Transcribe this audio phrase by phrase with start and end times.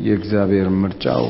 [0.00, 1.26] የእግዚአብሔር ምርጫው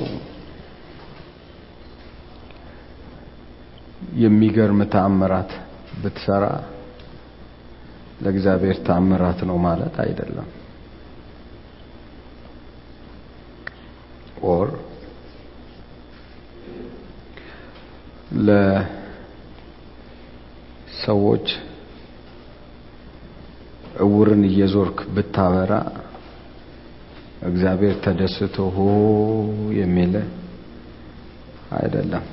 [4.18, 5.50] የሚገርም ተአምራት
[6.02, 6.44] ብትሰራ
[8.22, 10.48] ለእግዚአብሔር ተአምራት ነው ማለት አይደለም።
[14.50, 14.68] ኦር
[20.92, 21.46] ለሰዎች
[24.04, 25.72] እውርን እየዞርክ ብታበራ
[27.50, 28.80] እግዚአብሔር ተደስቶ ሆ
[29.78, 30.14] የሚል
[31.78, 32.24] አይደለም።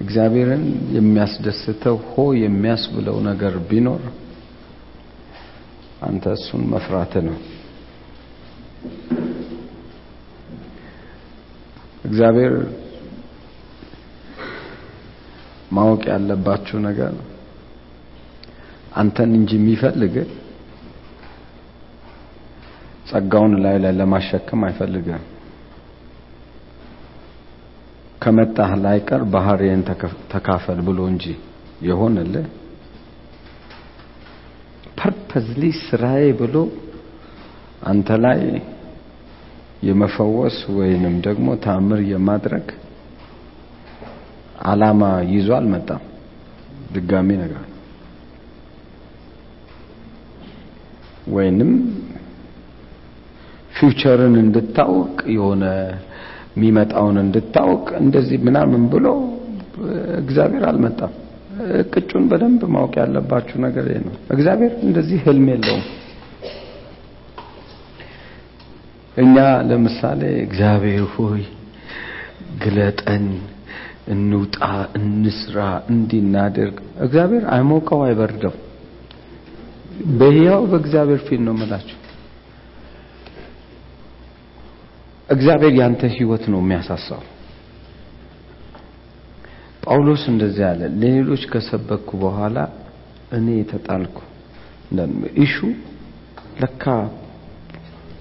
[0.00, 0.64] እግዚአብሔርን
[0.96, 4.02] የሚያስደስተው ሆ የሚያስብለው ነገር ቢኖር
[6.06, 7.36] አንተ እሱን መፍራት ነው።
[12.04, 12.54] እግዚአብሔር
[15.72, 17.14] ማወቅ ያለባችሁ ነገር
[18.94, 20.14] አንተን እንጂ የሚፈልግ
[23.16, 25.22] ጸጋውን ላይ ላይ ለማሸከም አይፈልግም።
[28.22, 29.82] ከመጣህ ላይቀር ባህሪን
[30.32, 31.24] ተካፈል ብሎ እንጂ
[31.86, 32.46] የሆነልህ
[35.00, 36.56] purposely ስራዬ ብሎ
[37.86, 38.40] አንተ ላይ
[39.86, 42.68] የመፈወስ ወይንም ደግሞ ታምር የማድረግ
[44.66, 46.02] አላማ ይዞ አልመጣም።
[46.94, 47.64] ድጋሚ ነገር
[51.28, 51.70] ወይንም
[53.76, 55.64] ፊውቸርን እንድታውቅ የሆነ
[56.52, 59.06] የሚመጣውን እንድታውቅ እንደዚህ ምናምን ብሎ
[60.20, 61.14] እግዚአብሔር አልመጣም።
[61.90, 65.84] ቅጩን በደንብ ማወቅ ያለባችሁ ነገር ነው። እግዚአብሔር እንደዚህ ህልም የለውም።
[69.16, 69.36] እኛ
[69.68, 71.42] ለምሳሌ እግዚአብሔር ሆይ
[72.62, 73.26] ግለጠን፣
[74.08, 74.58] እንውጣ፣
[74.98, 75.58] እንስራ፣
[75.90, 78.54] እንዲናደርግ እግዚአብሔር አይሞቀው አይበርደው።
[80.18, 81.96] በሕያው በእግዚአብሔር ፊት ነው የምላችሁ።
[85.28, 87.22] እግዚአብሔር ያንተ ህይወት ነው የሚያሳሳው።
[89.84, 92.56] ጳውሎስ እንደዚህ አለ፣ ለሌሎች ከሰበኩ በኋላ
[93.32, 94.16] እኔ የተጣልኩ
[95.44, 95.56] ኢሹ
[96.60, 96.84] ለካ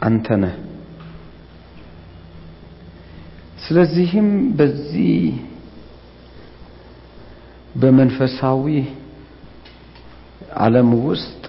[0.07, 0.55] አንተ ነህ።
[3.63, 4.27] ስለዚህም
[4.57, 5.13] በዚህ
[7.75, 8.65] በመንፈሳዊ
[10.63, 11.43] ዓለም ውስጥ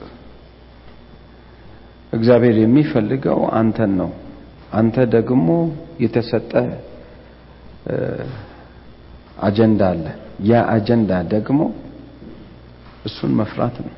[2.12, 4.11] እግዚአብሔር የሚፈልገው አንተን ነው።
[4.78, 5.48] አንተ ደግሞ
[6.00, 6.53] የተሰጠ
[9.47, 10.04] አጀንዳ አለ።
[10.48, 11.60] ያ አጀንዳ ደግሞ
[13.04, 13.94] እሱን መፍራት ነው።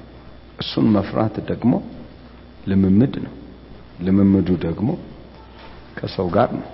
[0.62, 1.72] እሱን መፍራት ደግሞ
[2.68, 3.34] ልምምድ ነው።
[4.06, 4.88] ልምምዱ ደግሞ
[5.98, 6.68] ከሰው ጋር ነው።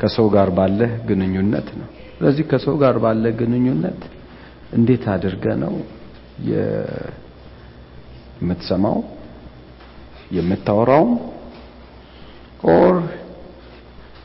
[0.00, 4.00] ከሰው ጋር ባለህ ግንኙነት ነው። ስለዚህ ከሰው ጋር ባለ ግንኙነት
[4.72, 5.74] እንዴት አድርገ ነው
[8.40, 8.98] የምትሰማው
[10.36, 11.12] የምታወራውም
[12.68, 12.96] ኦር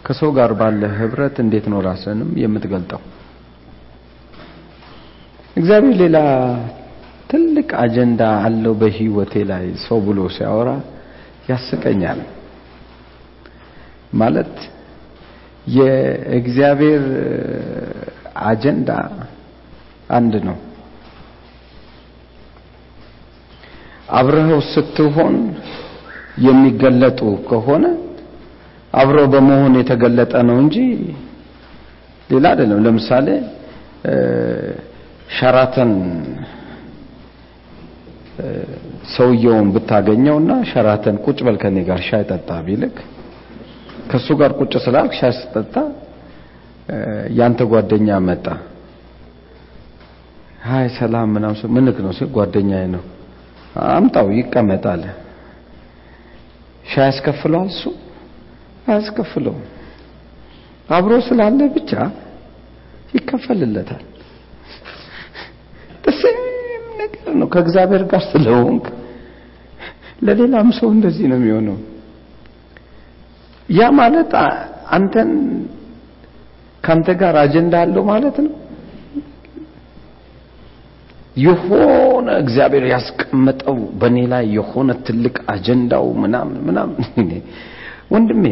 [0.05, 3.01] ከሰው ጋር ባለ ህብረት እንዴት ነው ራስንም የምትገልጠው?
[5.55, 6.17] እግዚአብሔር ሌላ
[7.29, 10.69] ትልቅ አጀንዳ አለው በህይወቴ ላይ ሰው ብሎ ሲያወራ
[11.49, 12.19] ያስቀኛል።
[14.13, 14.55] ማለት
[15.75, 17.03] የእግዚአብሔር
[18.43, 18.89] አጀንዳ
[20.09, 20.57] አንድ ነው።
[24.11, 25.35] አብረኸው ስትሆን
[26.45, 27.85] የሚገለጡ ከሆነ
[28.93, 30.77] አብሮ በመሆን የተገለጠ ነው እንጂ
[32.29, 33.27] ሌላ አይደለም። ለምሳሌ
[35.35, 35.91] ሸራተን
[39.15, 42.95] ሰውየውን ብታገኘውና ሸራተን ቁጭ በል ከኔ ጋር ሻይ ጠጣ ቢልክ
[44.11, 45.75] ከሱ ጋር ቁጭ ስላልክ ሻይ ስጠጣ
[47.37, 48.45] ያንተ ጓደኛ መጣ።
[50.67, 53.03] ሃይ ሰላም ምናምን ምንክ ነው ሲል ጓደኛዬ ነው።
[53.91, 55.03] አምጣው ይቀመጣል።
[56.85, 57.83] ሻይ ያስከፍለዋል እሱ
[58.85, 59.63] አያስከፍለውም።
[60.89, 61.91] አብሮ ስላለ ብቻ
[63.13, 64.03] ይከፈልለታል።
[66.05, 66.39] ተሰም
[67.01, 68.85] ነገር ነው። ከእግዚአብሔር ጋር ስለሆንክ
[70.21, 71.77] ለሌላም ሰው እንደዚህ ነው የሚሆነው።
[73.69, 74.31] ያ ማለት
[74.95, 75.31] አንተን
[76.83, 78.53] ካንተ ጋር አጀንዳ አለው ማለት ነው።
[81.37, 87.29] የሆነ እግዚአብሔር ያስቀመጠው በእኔ ላይ የሆነ ትልቅ አጀንዳው ምናምን ምናምን
[88.13, 88.43] ወንድሜ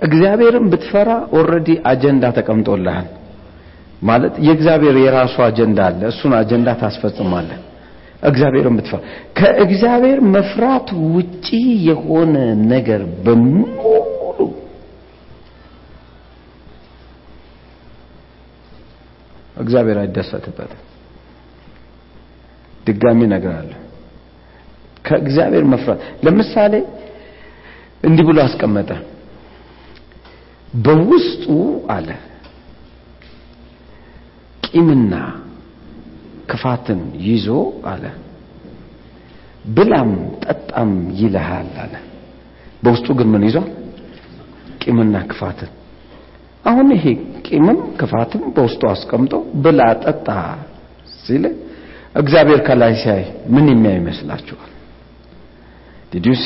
[0.00, 3.06] እግዚአብሔርን ብትፈራ already አጀንዳ ተቀምጦልሃል።
[4.02, 7.58] ማለት የእግዚአብሔር የራሱ አጀንዳ አለ። እሱን አጀንዳ ታስፈጽማለህ።
[8.22, 9.00] እግዚአብሔርን ብትፈራ
[9.38, 11.46] ከእግዚአብሔር መፍራት ውጪ
[11.88, 12.34] የሆነ
[12.72, 13.74] ነገር በሙሉ
[19.56, 20.82] እግዚአብሔር አይደሰትበትም።
[22.86, 23.78] ድጋሚ እነግርሃለሁ።
[25.04, 26.74] ከእግዚአብሔር መፍራት ለምሳሌ
[28.02, 28.90] እንዲህ ብሎ አስቀመጠ።
[30.84, 31.44] በውስጡ
[31.90, 32.08] አለ።
[34.62, 35.14] ቂምና
[36.50, 37.46] ክፋትን ይዞ
[37.92, 38.04] አለ።
[39.76, 40.10] ብላም
[40.44, 41.94] ጠጣም ይልሃል አለ።
[42.82, 43.66] በውስጡ ግን ምን ይዟል?
[44.82, 45.70] ቂምና ክፋትን።
[46.64, 47.04] አሁን ይሄ
[47.46, 49.32] ቂምም ክፋትም በውስጡ አስቀምጦ
[49.64, 50.28] ብላ ጠጣ
[51.18, 51.44] ሲል
[52.14, 54.70] እግዚአብሔር ከላይ ሲያይ ምን የሚያይ ይመስላችኋል?
[56.12, 56.44] ዲዲዩሴ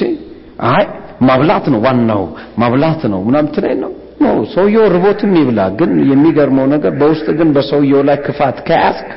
[0.70, 0.84] አይ
[1.28, 2.22] ማብላት ነው ዋናው
[2.58, 8.02] ማብላት ነው ምናምን ትለኝ ነው no ሰውየው ርቦትም ይብላ ግን የሚገርመው ነገር በውስጥ ግን በሰውየው
[8.08, 9.08] ላይ ክፋት ከያዝክ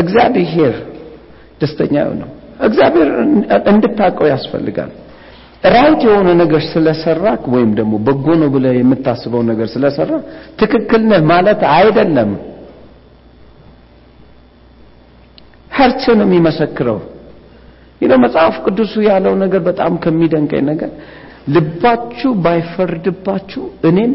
[0.00, 0.74] እግዚአብሔር
[1.60, 2.28] ደስተኛ ነው።
[2.60, 3.08] እግዚአብሔር
[3.72, 4.90] እንድታቀው ያስፈልጋል።
[5.74, 10.10] right የሆነ ነገር ስለሰራክ ወይም ደግሞ በጎ ነው ብለህ የምታስበው ነገር ስለሰራ
[10.60, 12.30] ትክክል ነህ ማለት አይደለም።
[15.70, 16.98] heart ነው የሚመሰክረው።
[18.00, 20.90] ይህ መጽሐፍ ቅዱሱ ያለው ነገር በጣም ከሚደንቀኝ ነገር
[21.46, 24.12] ልባችሁ ባይፈርድባችሁ እኔም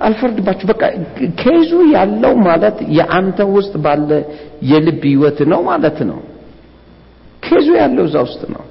[0.00, 0.82] አልፈርድባችሁ። በቃ
[1.42, 4.10] case ኡ ያለው ማለት የአንተ ውስጥ ባለ
[4.70, 6.18] የልብ ህይወት ነው ማለት ነው።
[7.42, 8.64] case ኡ ያለው እዛ ውስጥ ነው።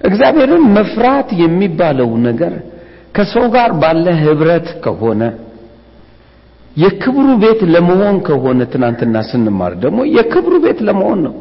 [0.00, 2.52] እግዚአብሔርን መፍራት የሚባለው ነገር
[3.16, 5.22] ከሰው ጋር ባለ ህብረት ከሆነ
[6.76, 11.34] የክብሩ ቤት ለመሆን ከሆነ ትናንትና ስንማር ደግሞ የክብሩ ቤት ለመሆን ነው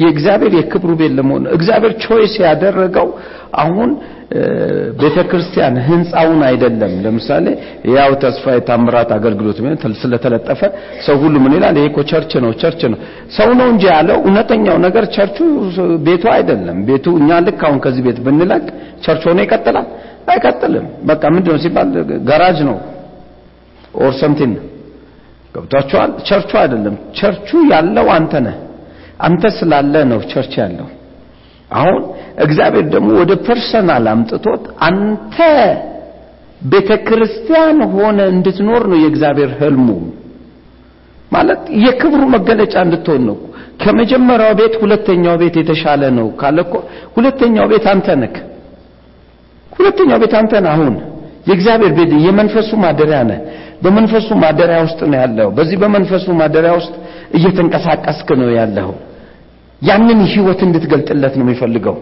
[0.00, 3.08] የእግዚአብሔር የክብሩ ቤት ለመሆን እግዚአብሔር choice ያደረገው
[3.62, 3.90] አሁን
[5.00, 7.46] ቤተ ክርስቲያን ህንፃውን አይደለም። ለምሳሌ
[7.92, 9.58] ያው ተስፋ የታምራት አገልግሎት
[10.02, 10.60] ስለተለጠፈ
[11.06, 11.76] ሰው ሁሉ ምን ይላል?
[11.80, 12.98] ይሄ church ነው church ነው።
[13.38, 15.38] ሰው ነው እንጂ ያለው እውነተኛው ነገር church ኡ
[16.06, 18.64] ቤቱ አይደለም። ቤቱ እኛ ልክ አሁን ከዚህ ቤት ብንለቅ
[19.04, 19.88] church ሆኖ ይቀጥላል?
[20.30, 21.90] አይቀጥልም። በቃ ምንድነው ሲባል
[22.28, 22.76] ጋራጅ ነው።
[23.98, 24.56] or something
[25.54, 28.56] ገብቷቸዋል church ኡ አይደለም። church ኡ ያለው አንተ ነህ
[29.20, 30.88] አንተ ስላለ ነው church ያለው።
[31.70, 31.96] አሁን
[32.44, 35.36] እግዚአብሔር ደግሞ ወደ personal አምጥቶት አንተ
[36.64, 39.88] ቤተ ክርስቲያን ሆነ እንድትኖር ነው የእግዚአብሔር ህልሙ።
[41.32, 43.36] ማለት የክብሩ መገለጫ እንድትሆን ነው።
[43.82, 46.74] ከመጀመሪያው ቤት ሁለተኛው ቤት የተሻለ ነው ካለ እኮ
[47.16, 48.32] ሁለተኛው ቤት አንተ ነህ።
[49.72, 50.94] ሁለተኛው ቤት አንተ አሁን።
[51.48, 53.38] የእግዚአብሔር ቤት የመንፈሱ ማደሪያ ነህ
[53.82, 56.94] በመንፈሱ ማደሪያ ውስጥ ነው ያለው በዚህ በመንፈሱ ማደሪያ ውስጥ
[57.38, 58.90] እየተንቀሳቀስክ ነው ያለው
[59.82, 61.96] ያንን ህይወት እንድትገልጥለት ነው የሚፈልገው።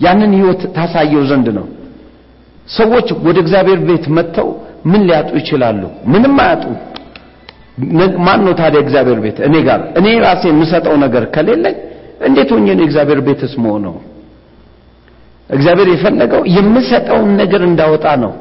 [0.00, 1.64] ያንን ህይወት ታሳየው ዘንድ ነው።
[2.68, 4.48] ሰዎች ወደ እግዚአብሔር ቤት መጥተው
[4.90, 5.80] ምን ሊያጡ ይችላሉ?
[6.12, 6.64] ምንም አያጡ።
[8.26, 9.38] ማን ነው ታዲያ እግዚአብሔር ቤት?
[9.48, 11.76] እኔ ጋር እኔ ራሴ የምሰጠው ነገር ከሌለኝ
[12.28, 13.94] እንዴት ሆኜ ነው እግዚአብሔር ቤትስ መሆነው
[15.50, 18.32] እግዚአብሔር የፈለገው የምሰጠውን ነገር እንዳወጣ ነው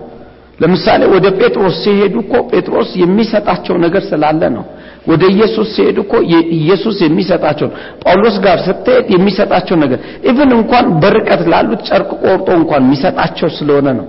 [0.59, 4.63] ለምሳሌ ወደ ጴጥሮስ ሲሄዱ እኮ ጴጥሮስ የሚሰጣቸው ነገር ስላለ ነው።
[5.07, 6.13] ወደ ኢየሱስ ሲሄዱ እኮ
[6.57, 7.67] ኢየሱስ የሚሰጣቸው
[8.03, 9.99] ጳውሎስ ጋር ስትሄድ የሚሰጣቸው ነገር
[10.29, 14.07] even እንኳን በርቀት ላሉት ጨርቅ ቆርጦ እንኳን የሚሰጣቸው ስለሆነ ነው።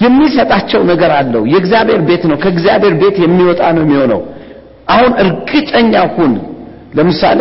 [0.00, 4.20] የሚሰጣቸው ነገር አለው። የእግዚአብሔር ቤት ነው። ከእግዚአብሔር ቤት የሚወጣ ነው የሚሆነው።
[4.88, 6.32] አሁን እርግጠኛ ሁን።
[6.96, 7.40] ለምሳሌ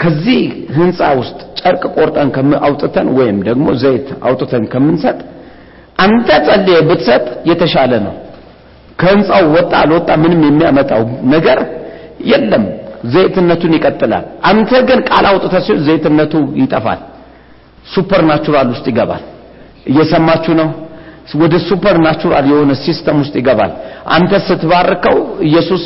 [0.00, 0.40] ከዚህ
[0.76, 2.30] ህንፃ ውስጥ ጨርቅ ቆርጠን
[2.66, 5.18] አውጥተን ወይም ደግሞ ዘይት አውጥተን ከምንሰጥ
[5.98, 8.14] አንተ ጸልየ ብትሰጥ የተሻለ ነው።
[8.98, 11.02] ከህንፃው ወጣ አልወጣ ምንም የሚያመጣው
[11.34, 11.58] ነገር
[12.30, 12.64] የለም።
[13.12, 17.00] ዘይትነቱን ይቀጥላል። አንተ ግን ቃል አውጥተህ ሲሆን ዘይትነቱ ይጠፋል።
[17.84, 19.22] supernatural ውስጥ ይገባል።
[19.90, 20.68] እየሰማችሁ ነው?
[21.40, 23.72] ወደ supernatural የሆነ system ውስጥ ይገባል።
[24.16, 25.16] አንተ ስትባርከው
[25.48, 25.82] ኢየሱስ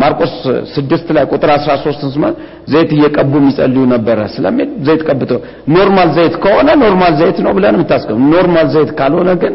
[0.00, 0.32] ማርቆስ
[0.74, 2.24] ስድስት ላይ ቁጥር 13 ስማ
[2.72, 5.40] ዘይት እየቀቡ የሚጸልዩ ነበረ ስለሚል ዘይት ቀብተው
[5.76, 9.54] normal ዘይት ከሆነ normal ዘይት ነው ብለን የምታስቀም normal ዘይት ካልሆነ ግን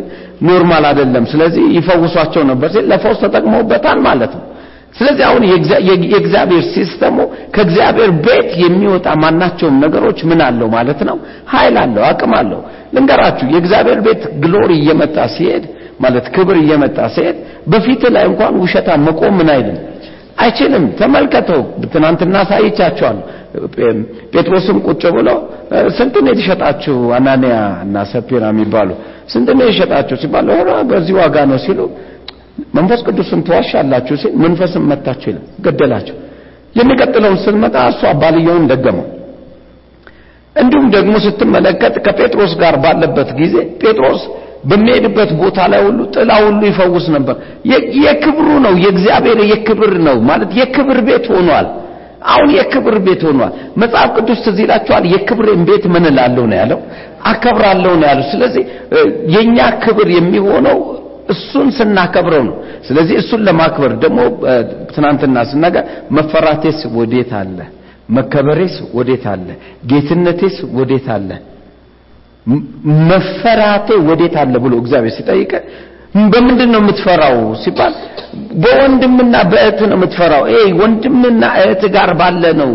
[0.50, 4.46] normal አይደለም። ስለዚህ ይፈውሷቸው ነበር ሲል ለፈውስ ተጠቅመውበታል ማለት ነው።
[5.00, 5.44] ስለዚህ አሁን
[6.12, 7.18] የእግዚአብሔር system ኡ
[7.56, 11.18] ከእግዚአብሔር ቤት የሚወጣ ማናቸውም ነገሮች ምን አለው ማለት ነው?
[11.54, 12.62] ኃይል አለው አቅም አለው።
[12.96, 15.66] ልንገራችሁ የእግዚአብሔር ቤት glory እየመጣ ሲሄድ
[16.00, 17.38] ማለት ክብር እየመጣ ሲሄድ
[17.72, 19.78] በፊት ላይ እንኳን ውሸታ መቆም ምን አይልም?
[20.44, 21.62] አይችልም። ተመልከተው።
[21.94, 23.18] ትናንትና ሳይቻቸዋል።
[24.34, 25.30] ጴጥሮስም ቁጭ ብሎ
[25.98, 28.90] ስንት ነው የተሸጣችሁ አናንያ እና ሰፒራ የሚባሉ?
[29.34, 30.48] ስንት ነው የሸጣችሁ ሲባል
[30.92, 31.80] በዚህ ዋጋ ነው ሲሉ
[32.76, 36.16] መንፈስ ቅዱስን ትዋሻላችሁ ሲል መንፈስም መታችሁ ይላል። ገደላቸው
[36.76, 39.08] የሚቀጥለውን ስንመጣ እሱ አባልየውን ደገመው።
[40.56, 44.22] እንዲሁም ደግሞ ስትመለከት ከጴጥሮስ ጋር ባለበት ጊዜ ጴጥሮስ
[44.70, 47.36] በሚሄድበት ቦታ ላይ ሁሉ ጥላ ሁሉ ይፈውስ ነበር።
[48.06, 51.68] የክብሩ ነው የእግዚአብሔር የክብር ነው ማለት የክብር ቤት ሆኗል።
[52.26, 54.60] አሁን የክብር ቤት ሆኗል። መጽሐፍ ቅዱስ ትዝ
[55.14, 56.80] የክብሬን ቤት ምን እላለሁ ነው ያለው
[57.24, 58.64] አከብራለሁ ነው ያለው። ስለዚህ
[59.36, 60.78] የኛ ክብር የሚሆነው
[61.30, 62.56] እሱን ስናከብረው ነው።
[62.88, 64.20] ስለዚህ እሱን ለማክበር ደግሞ
[64.96, 67.58] ትናንትና ስናገር መፈራቴስ ወዴት አለ?
[68.10, 69.48] መከበሬስ ወዴት አለ?
[69.88, 71.30] ጌትነቴስ ወዴት አለ?
[73.10, 75.52] መፈራቴ ወዴት አለ ብሎ እግዚአብሔር ሲጠይቀ
[76.32, 77.94] በምንድን ነው የምትፈራው ሲባል
[78.62, 82.72] በወንድምና በእህት ነው የምትፈራው። ይሄ ወንድምና እህት ጋር ባለ ነው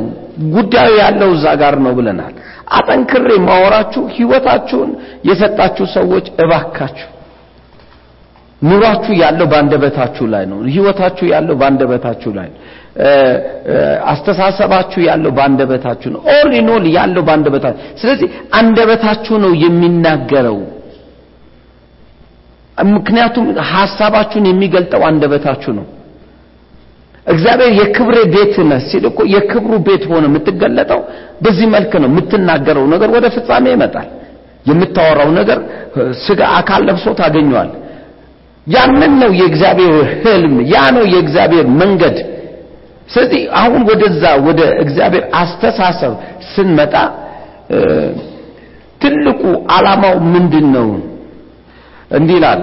[0.55, 2.35] ጉዳዩ ያለው እዛ ጋር ነው ብለናል።
[2.77, 4.91] አጠንክሬ ማወራችሁ ህይወታችሁን
[5.29, 7.11] የሰጣችሁ ሰዎች እባካችሁ
[8.63, 12.59] ኑሯችሁ ያለው ባንደበታችሁ ላይ ነው። ህይወታችሁ ያለው ባንደበታችሁ ላይ ነው።
[14.07, 20.59] አስተሳሰባችሁ ያለው ባንደበታችሁ ነው። all in all ያለው ባንደበታችሁ። ስለዚህ አንደበታችሁ ነው የሚናገረው።
[22.79, 25.87] ምክንያቱም ሐሳባችሁን የሚገልጠው አንደበታችሁ ነው።
[27.27, 31.01] እግዚአብሔር የክብሬ ቤት ነህ ሲል እኮ የክብሩ ቤት ሆነ የምትገለጠው
[31.43, 34.09] በዚህ መልክ ነው። የምትናገረው ነገር ወደ ፍጻሜ ይመጣል።
[34.67, 35.59] የምታወራው ነገር
[36.25, 37.71] ስጋ አካል ለብሶ ታገኘዋል።
[38.67, 42.17] ያንን ነው የእግዚአብሔር ህልም፣ ያ ነው የእግዚአብሔር መንገድ።
[43.09, 46.13] ስለዚህ አሁን ወደዛ ወደ እግዚአብሔር አስተሳሰብ
[46.53, 46.95] ስንመጣ
[49.01, 50.89] ትልቁ ዓላማው ምንድን ነው?
[52.17, 52.61] እንዲህ ይላል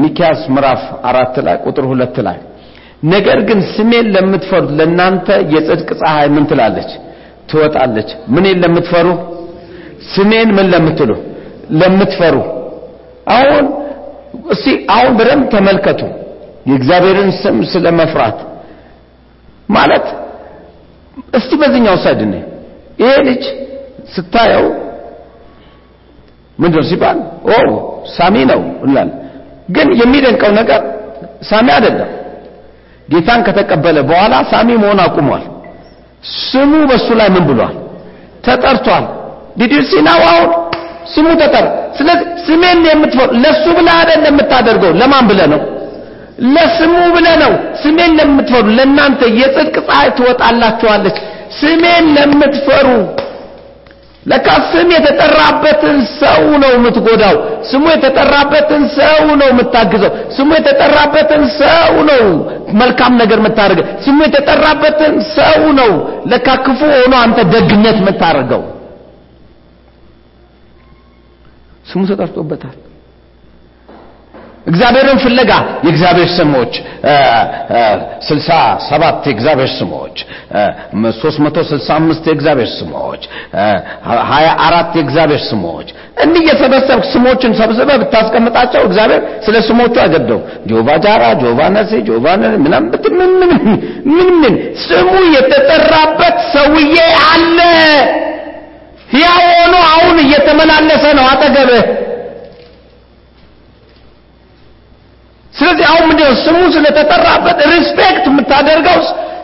[0.00, 2.38] ሚኪያስ ምዕራፍ አራት ላይ ቁጥር ሁለት ላይ
[3.06, 6.90] ነገር ግን ስሜን ለምትፈሩ ለእናንተ የጽድቅ ፀሐይ ምን ትላለች?
[7.50, 9.08] ትወጣለች። ምንን ለምትፈሩ?
[10.12, 11.10] ስሜን ምን ለምትሉ?
[11.80, 12.36] ለምትፈሩ።
[13.34, 13.64] አሁን
[14.54, 16.00] እስቲ አሁን በደንብ ተመልከቱ።
[16.66, 18.38] የእግዚአብሔርን ስም ስለ መፍራት
[19.68, 20.06] ማለት
[21.38, 22.42] እስቲ በዚህኛው ሳይድ ነው።
[23.00, 23.44] ይሄ ልጅ
[24.14, 24.66] ስታየው
[26.58, 27.18] ምንድነው ሲባል
[27.48, 27.56] ኦ
[28.16, 29.10] ሳሚ ነው እንላለን።
[29.70, 30.80] ግን የሚደንቀው ነገር
[31.42, 32.10] ሳሚ አይደለም።
[33.08, 35.42] ጌታን ከተቀበለ በኋላ ሳሚ መሆን አቁሟል።
[36.42, 37.74] ስሙ በሱ ላይ ምን ብሏል?
[38.44, 39.04] ተጠርቷል።
[39.58, 40.50] ዲዲሲ ነው አሁን
[41.14, 41.66] ስሙ ተጠር።
[41.98, 45.60] ስለዚህ ስሜን የምትፈሩ ለሱ ብለህ አይደለም የምታደርገው። ለማን ብለህ ነው?
[46.52, 51.18] ለስሙ ብለህ ነው። ስሜን ለምትፈሩ ለእናንተ የጽድቅ ፀሐይ ትወጣላችኋለች።
[51.60, 52.88] ስሜን ለምትፈሩ
[54.26, 57.34] ለካ ስም የተጠራበትን ሰው ነው የምትጎዳው።
[57.70, 62.22] ስሙ የተጠራበትን ሰው ነው የምታግዘው። ስሙ የተጠራበትን ሰው ነው
[62.80, 65.92] መልካም ነገር የምታደርገው። ስሙ የተጠራበትን ሰው ነው
[66.32, 68.62] ለካ ክፉ ሆኖ አንተ ደግነት የምታደርገው።
[71.86, 72.74] ስሙ ተጠርቶበታል።
[74.66, 75.50] እግዚአብሔርን ፍለጋ
[75.84, 76.74] የእግዚአብሔር ስሞች
[78.28, 78.50] ስልሳ
[78.86, 80.16] ሰባት የእግዚአብሔር ስሞች
[81.18, 83.22] ሶስት መቶ ስልሳ አምስት የእግዚአብሔር ስሞች
[84.30, 85.88] ሀያ አራት የእግዚአብሔር ስሞች።
[86.24, 90.40] እንዲህ እየሰበሰብክ ስሞችን ሰብስበህ ብታስቀምጣቸው እግዚአብሔር ስለ ስሞቹ አይገደው
[90.70, 92.26] ጆባ ጃራ ጆባ ነሴ ጆባ
[92.86, 93.14] ብትል
[94.10, 94.54] ምን
[94.84, 97.58] ስሙ የተጠራበት ሰውዬ አለ።
[99.08, 101.84] ሕያው ሆኖ አሁን እየተመላለሰ ነው አጠገብህ
[105.54, 108.98] ስለዚህ አሁን ምንድነው ስሙ ስለተጠራበት respect የምታደርገው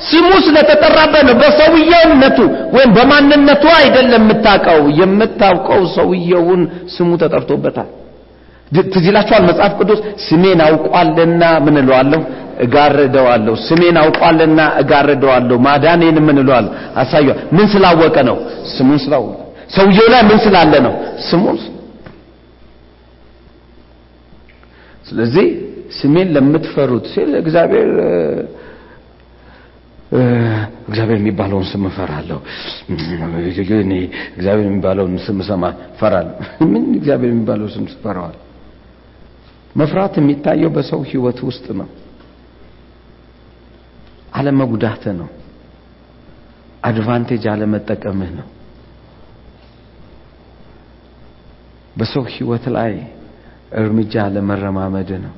[0.09, 2.39] ስሙ ስለተጠራበት ነው። በሰውየውነቱ
[2.77, 6.63] ወይም በማንነቱ አይደለም የምታውቀው። የምታውቀው ሰውየውን
[6.95, 7.89] ስሙ ተጠርቶበታል።
[8.89, 9.07] ትዝ
[9.49, 12.21] መጽሐፍ ቅዱስ ስሜን አውቋልና ምን እለዋለሁ
[12.65, 16.71] እጋርደዋለሁ። ስሜን አውቋልና እጋርደዋለሁ። ማዳኔን ምን እለዋለሁ
[17.03, 18.37] አሳየዋለሁ። ምን ስላወቀ ነው?
[18.75, 19.39] ስሙን ስላወቀ።
[19.77, 20.95] ሰውየው ላይ ምን ስላለ ነው?
[21.29, 21.59] ስሙን
[25.09, 25.47] ስለዚህ
[25.99, 27.91] ስሜን ለምትፈሩት ሲል እግዚአብሔር
[30.89, 32.39] እግዚአብሔር የሚባለውን ስም እፈራለሁ።
[33.81, 33.93] እኔ
[34.37, 36.35] እግዚአብሔር የሚባለውን ስም ሰማ እፈራለሁ።
[36.73, 38.37] ምን እግዚአብሔር የሚባለው ስም ትፈራዋል?
[39.77, 41.89] መፍራት የሚታየው በሰው ህይወት ውስጥ ነው።
[44.35, 45.29] አለመጉዳት ነው።
[46.85, 48.49] advantage አለመጠቀምህ ነው።
[51.97, 52.93] በሰው ህይወት ላይ
[53.81, 55.35] እርምጃ አለመረማመድ ነው።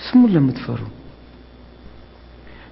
[0.00, 0.80] ስሙን ለምትፈሩ።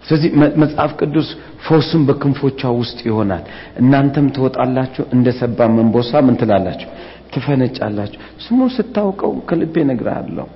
[0.05, 0.31] ስለዚህ
[0.63, 1.29] መጽሐፍ ቅዱስ
[1.67, 3.43] ፈውስም በክንፎቿ ውስጥ ይሆናል።
[3.81, 6.89] እናንተም ትወጣላችሁ እንደ ሰባ እንቦሳ ምን ትላላችሁ?
[7.33, 10.47] ትፈነጫላችሁ። ስሙን ስታውቀው ከልቤ እነግርሃለሁ።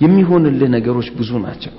[0.00, 1.74] የሚሆንልህ ነገሮች ብዙ ናቸው።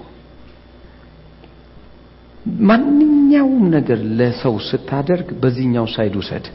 [2.68, 6.46] ማንኛውም ነገር ለሰው ስታደርግ በዚህኛው side ውሰድ።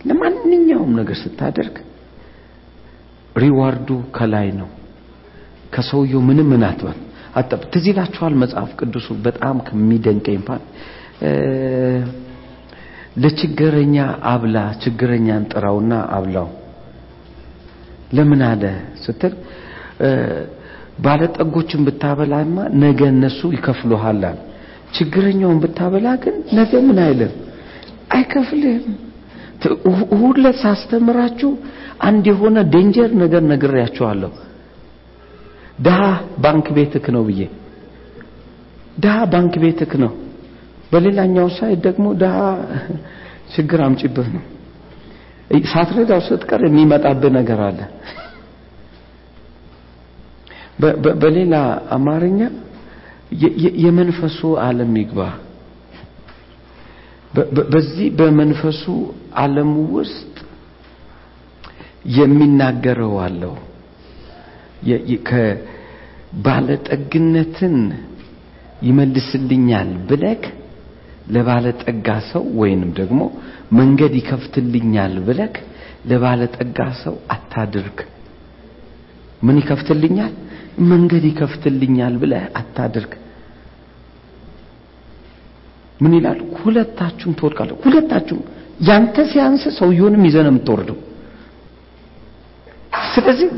[0.00, 1.76] ለማንኛውም ነገር ስታደርግ
[3.36, 4.68] reward ኡ ከላይ ነው
[5.72, 6.98] ከሰውየው ምንም ምን አትበል
[7.34, 7.86] አጠብ ትዝ
[8.42, 10.64] መጽሐፍ ቅዱሱ በጣም ከሚደንቀኝ part
[13.22, 13.96] ለችግረኛ
[14.32, 16.48] አብላ ችግረኛን ጥራውና አብላው።
[18.12, 18.62] ለምን አለ
[19.04, 19.34] ስትል
[21.04, 24.22] ባለጠጎችን ብታበላማ ነገ እነሱ ይከፍሉሃል
[24.96, 27.32] ችግረኛውን ብታበላ ግን ነገ ምን አይልም?
[28.16, 28.94] አይከፍልህም።
[30.12, 31.50] እሁድ ዕለት ሳስተምራችሁ
[32.08, 34.30] አንድ የሆነ danger ነገር ነግሬያችኋለሁ
[35.78, 36.00] ድሃ
[36.44, 37.42] ባንክ ቤትክ ነው ብዬ
[38.98, 40.12] ድሃ ባንክ ቤትክ ነው
[40.92, 42.36] በሌላኛው side ደግሞ ድሃ
[43.54, 44.44] ችግር አምጪብህ ነው።
[45.70, 47.78] ሳትረዳው ስትቀር የሚመጣብህ ነገር አለ።
[51.22, 51.54] በሌላ
[51.90, 52.40] አማርኛ
[53.84, 55.20] የመንፈሱ ዓለም ይግባ።
[57.72, 58.84] በዚህ በመንፈሱ
[59.42, 60.34] ዓለም ውስጥ
[62.18, 63.54] የሚናገረው አለው።
[66.38, 67.76] ከባለጠግነትን
[68.88, 70.42] ይመልስልኛል ብለክ
[71.34, 73.20] ለባለጠጋ ሰው ወይንም ደግሞ
[73.78, 75.54] መንገድ ይከፍትልኛል ብለክ
[76.10, 77.98] ለባለጠጋ ሰው አታድርግ።
[79.42, 80.32] ምን ይከፍትልኛል?
[80.90, 83.12] መንገድ ይከፍትልኛል ብለህ አታድርግ።
[86.00, 86.38] ምን ይላል?
[86.60, 88.42] ሁለታችሁም ትወድቃለ። ሁለታችሁም
[88.88, 90.52] ያንተ ሲያንስ ሰውየውንም ይዘህ ነው
[93.12, 93.48] ስለዚህ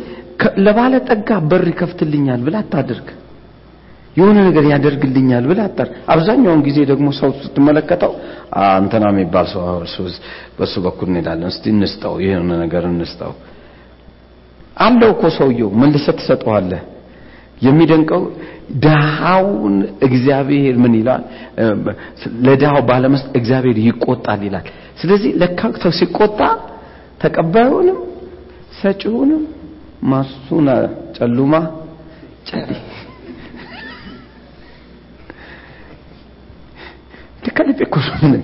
[0.64, 3.09] ለባለጠጋ በር ይከፍትልኛል ብለህ አታድርግ።
[4.16, 8.12] የሆነ ነገር ያደርግልኛል ብለህ አታድርግ። አብዛኛውን ጊዜ ደግሞ ሰው ስትመለከተው
[8.80, 9.62] እንትና የሚባል ሰው
[10.59, 13.35] በሱ በኩል እንሄዳለን፣ እስቲ እንስጠው፣ የሆነ ነገር እንስጠው
[14.80, 16.82] አለው እኮ ሰውየው መልሰህ ትሰጠዋለህ።
[17.62, 18.23] የሚደንቀው
[18.85, 19.75] ድሃውን
[20.06, 21.23] እግዚአብሔር ምን ይላል?
[22.47, 24.66] ለድሃው ባለመስጠት እግዚአብሔር ይቆጣል ይላል።
[25.00, 25.61] ስለዚህ ለካ
[25.99, 26.40] ሲቆጣ
[27.23, 27.99] ተቀባዩንም
[28.80, 29.42] ሰጪውንም
[30.02, 30.69] ማሱና
[31.16, 31.54] ጨሉማ
[32.49, 32.71] ጨሊ
[37.57, 38.42] ከልቤ እኮ ነው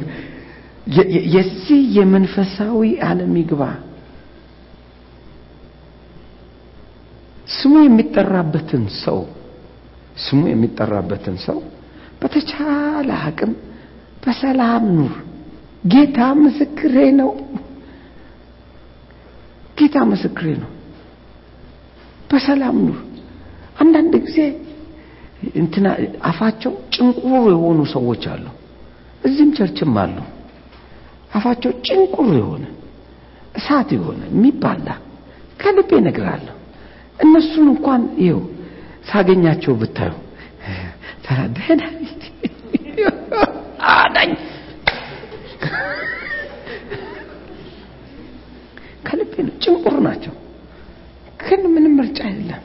[1.34, 3.62] የዚህ የመንፈሳዊ ዓለም ይግባ
[7.56, 9.18] ስሙ የሚጠራበትን ሰው
[10.16, 11.58] ስሙ የሚጠራበትን ሰው
[12.22, 13.52] በተቻለ አቅም
[14.22, 15.14] በሰላም ኑር።
[15.84, 17.30] ጌታ ምስክሬ ነው።
[19.78, 20.70] ጌታ ምስክሬ ነው።
[22.30, 22.96] በሰላም ኑር።
[23.76, 24.38] አንዳንድ ጊዜ
[25.56, 25.86] እንትና
[26.22, 28.44] አፋቸው ጭንቁር የሆኑ ሰዎች አሉ።
[29.22, 30.16] እዚህም ቸርችም አሉ።
[31.32, 32.64] አፋቸው ጭንቁር የሆነ
[33.54, 34.88] እሳት የሆነ የሚባላ
[35.60, 36.54] ከልቤ እነግራለሁ።
[37.18, 38.40] እነሱን እንኳን ይኸው
[39.10, 40.12] ሳገኛቸው ብታዩ
[43.92, 44.30] አዳኝ
[49.06, 50.32] ከልቤ ነው። ጭንቁር ናቸው፣
[51.46, 52.62] ግን ምንም ምርጫ የለም።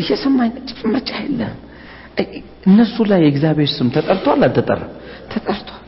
[0.00, 0.50] እየሰማኝ
[0.92, 1.54] ምርጫ የለም።
[2.68, 4.92] እነሱ ላይ የእግዚአብሔር ስም ተጠርቷል አልተጠራም?
[5.32, 5.82] ተጠርቷል።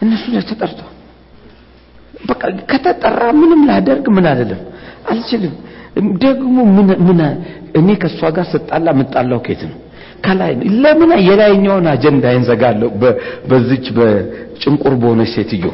[0.00, 0.90] እነሱ ላይ ተጠርቷል።
[2.28, 4.60] በቃ ከተጠራ ምንም ላደርግ ምን አይደለም
[5.10, 5.54] አልችልም።
[6.24, 6.54] ደግሞ
[7.06, 7.20] ምን
[7.78, 9.78] እኔ ከእሷ ጋር ስጣላ ምጣላው ኬት ነው
[10.24, 12.88] ከላይ ለምን የላይኛውን አጀንዳ እዘጋለሁ
[13.48, 15.64] በዚች በጭንቁር በሆነች ሴትዮ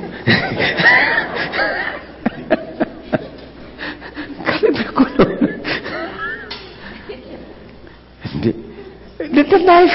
[4.49, 5.29] ከልብ እኮ ነው
[8.29, 8.45] እንዴ
[9.67, 9.95] life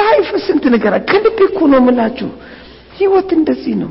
[0.00, 2.28] life ስንት ነገር ከልብ እኮ ነው የምላችሁ
[2.98, 3.90] ህይወት እንደዚህ ነው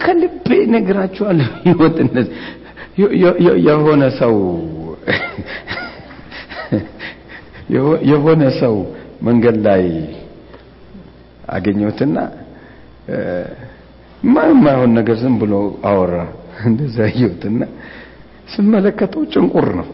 [0.00, 2.34] ከልቤ ነግራችኋለሁ። ህይወት እንደዚህ
[3.68, 4.34] የሆነ ሰው
[8.10, 8.74] የሆነ ሰው
[9.22, 9.84] መንገድ ላይ
[11.48, 12.16] አገኘሁትና
[14.62, 15.54] ማይሆን ነገር ዝም ብሎ
[15.90, 16.14] አወራ።
[16.66, 17.60] እንደዛ አየሁትና
[18.50, 19.86] ስመለከተው ጭንቁር ነው።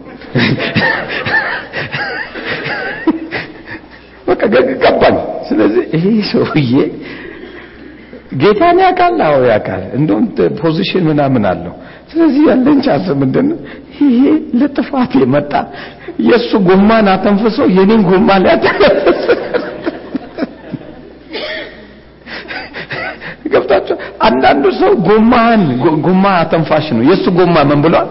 [4.27, 4.41] በቃ
[4.83, 5.17] ገባኝ።
[5.49, 6.73] ስለዚህ ይሄ ሰውዬ
[8.41, 10.25] ጌታን ያውቃል። አዎ ያውቃል። እንደውም
[10.61, 11.75] position ምናምን አለው።
[12.11, 13.59] ስለዚህ ያለኝ chance ምንድነው?
[14.01, 14.21] ይሄ
[14.61, 15.53] ለጥፋት የመጣ
[16.27, 19.23] የእሱ ጎማን አተንፍሶ የኔን ጎማ ሊያተነፍስ
[23.69, 25.63] ገብታችሁ አንዳንዱ ሰው ጎማህን
[26.07, 28.09] ጎማ አተንፋሽ ነው። የእሱ ጎማ ምን ብሏል?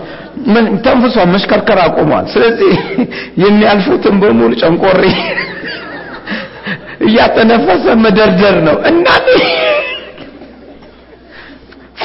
[0.53, 2.71] ምን ተንፍሷ መሽከርከር አቆሟል። ስለዚህ
[3.43, 5.01] የሚያልፉትን በሙሉ ጨንቆሬ
[7.07, 9.05] እያተነፈሰ መደርደር ነው እና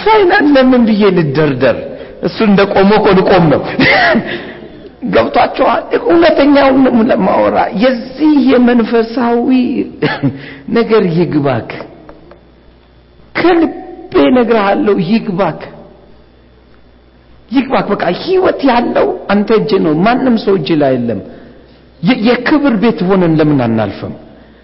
[0.00, 1.76] ፋይናል ለምን ብዬ ልደርደር?
[2.26, 3.60] እሱ እንደ ቆሞ እኮ ልቆም ነው።
[5.12, 6.78] ገብቷቸዋል። እውነተኛውን
[7.10, 9.48] ለማወራ የዚህ የመንፈሳዊ
[10.76, 11.70] ነገር ይግባክ፣
[13.34, 13.74] ከልቤ
[14.24, 15.60] እነግርሃለሁ፣ ይግባክ፣
[17.50, 21.20] ይግባክ። በቃ ህይወት ያለው አንተ እጅ ነው፣ ማንም ሰው እጅ ላይ የለም።
[22.28, 24.12] የክብር ቤት ሆነን ለምን አናልፍም?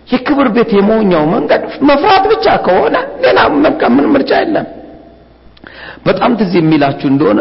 [0.09, 3.39] የክብር ቤት የመሆኛው መንገድ መፍራት ብቻ ከሆነ ሌላ
[3.97, 4.67] ምን ምርጫ የለም።
[6.07, 7.39] በጣም ትዝ የሚላችሁ እንደሆነ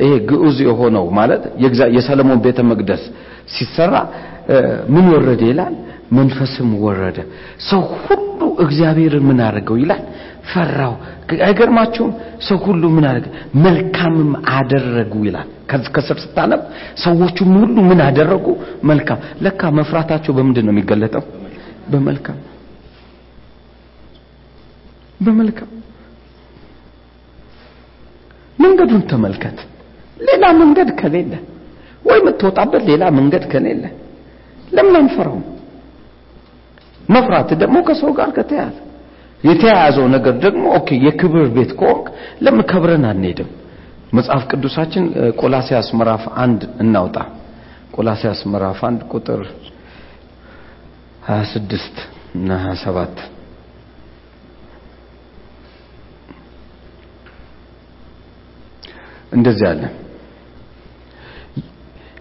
[0.00, 1.42] ይሄ ግዑዝ የሆነው ማለት
[1.96, 3.02] የሰለሞን ቤተ መቅደስ
[3.54, 3.94] ሲሰራ
[4.94, 5.74] ምን ወረደ ይላል?
[6.12, 7.18] መንፈስም ወረደ።
[7.68, 10.02] ሰው ሁሉ እግዚአብሔርን ምን አደረገው ይላል?
[10.48, 10.92] ፈራው።
[11.46, 12.10] አይገርማችሁም?
[12.46, 13.26] ሰው ሁሉ ምን አደረገ?
[13.64, 15.48] መልካምም አደረጉ ይላል።
[15.94, 16.60] ከስር ስታነብ
[17.04, 18.46] ሰዎቹም ሁሉ ምን አደረጉ?
[18.84, 21.24] መልካም። ለካ መፍራታቸው በምንድን ነው የሚገለጠው?
[21.90, 22.38] በመልካም።
[25.20, 25.70] በመልካም።
[28.58, 29.58] መንገዱን ተመልከት።
[30.20, 31.32] ሌላ መንገድ ከሌለ
[32.04, 33.84] ወይ የምትወጣበት ሌላ መንገድ ከሌለ
[34.72, 35.44] ለምን አንፈራውም?
[37.08, 38.76] መፍራት ደግሞ ከሰው ጋር ከተያዘ
[39.44, 42.06] የተያያዘው ነገር ደግሞ okay የክብር ቤት ከሆንክ
[42.44, 43.50] ለምን ከብረን አንሄድም?
[44.16, 45.04] መጽሐፍ ቅዱሳችን
[45.40, 47.16] ቆላሲያስ ምዕራፍ አንድ እናውጣ።
[47.96, 49.40] ቆላሲያስ ምዕራፍ አንድ ቁጥር
[51.28, 51.98] 26
[52.38, 53.18] እና 27
[59.32, 59.82] እንደዚህ አለ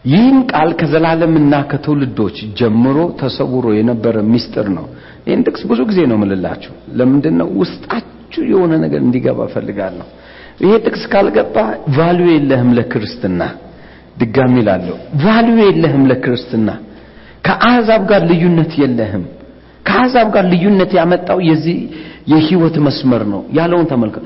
[0.05, 4.85] ይህን ቃል ከዘላለምና ከትውልዶች ጀምሮ ተሰውሮ የነበረ ሚስጥር ነው።
[5.27, 10.07] ይህን ጥቅስ ብዙ ጊዜ ነው ምልላችሁ ለምንድን ነው ውስጣችሁ የሆነ ነገር እንዲገባ ፈልጋለሁ
[10.61, 11.55] ይሄ ጥቅስ ካልገባ
[11.97, 13.41] ቫልዩ የለህም ለክርስትና።
[14.17, 16.69] ድጋሚ ላለሁ ቫልዩ የለህም ለክርስትና።
[17.45, 19.25] ከአሕዛብ ጋር ልዩነት የለህም።
[19.85, 21.77] ከአሕዛብ ጋር ልዩነት ያመጣው የዚህ
[22.27, 24.23] የህይወት መስመር ነው። ያለውን ተመልከቱ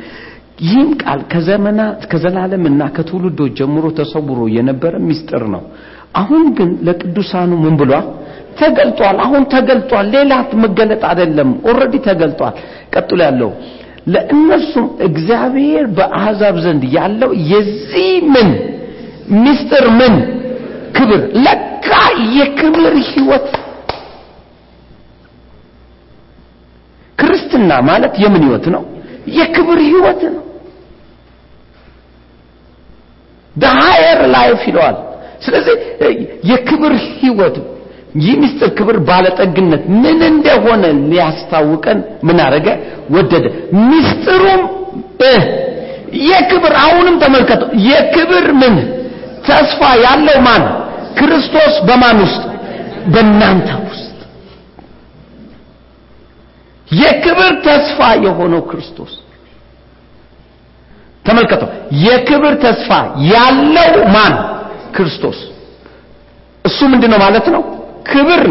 [0.62, 5.64] ይህም ቃል ከዘመናት ከዘላለምና ከትውልዶች ጀምሮ ተሰውሮ የነበረ ሚስጥር ነው።
[6.16, 8.08] አሁን ግን ለቅዱሳኑ ምን ብሏል?
[8.60, 10.32] ተገልጧል። አሁን ተገልጧል። ሌላ
[10.64, 12.56] መገለጥ አይደለም። already ተገልጧል።
[12.94, 13.52] ቀጥሎ ያለው
[14.08, 18.50] ለእነርሱም እግዚአብሔር በአሕዛብ ዘንድ ያለው የዚህ ምን
[19.44, 20.16] ሚስጥር ምን?
[20.98, 21.90] ክብር። ለካ
[22.38, 23.50] የክብር ህይወት
[27.18, 28.84] ክርስትና ማለት የምን ህይወት ነው?
[29.38, 30.44] የክብር ህይወት ነው
[33.82, 34.98] higher life ይለዋል።
[35.42, 35.76] ስለዚህ
[36.44, 37.56] የክብር ህይወት
[38.18, 42.68] ይህ ምስጢር ክብር ባለጠግነት ምን እንደሆነ ሊያስታውቀን ምን አረገ
[43.16, 43.46] ወደደ።
[43.90, 44.62] ምስጢሩም
[46.30, 48.76] የክብር አሁንም ተመልከቱ። የክብር ምን?
[49.48, 50.64] ተስፋ ያለው ማን?
[51.18, 52.44] ክርስቶስ በማን ውስጥ?
[53.14, 54.08] በእናንተ ውስጥ።
[56.88, 59.14] የክብር ተስፋ የሆነው ክርስቶስ
[61.26, 61.64] ተመልከቱ።
[62.04, 62.90] የክብር ተስፋ
[63.32, 64.34] ያለው ማን?
[64.96, 65.40] ክርስቶስ።
[66.66, 67.62] እሱ ምንድነው ማለት ነው?
[68.10, 68.44] ክብር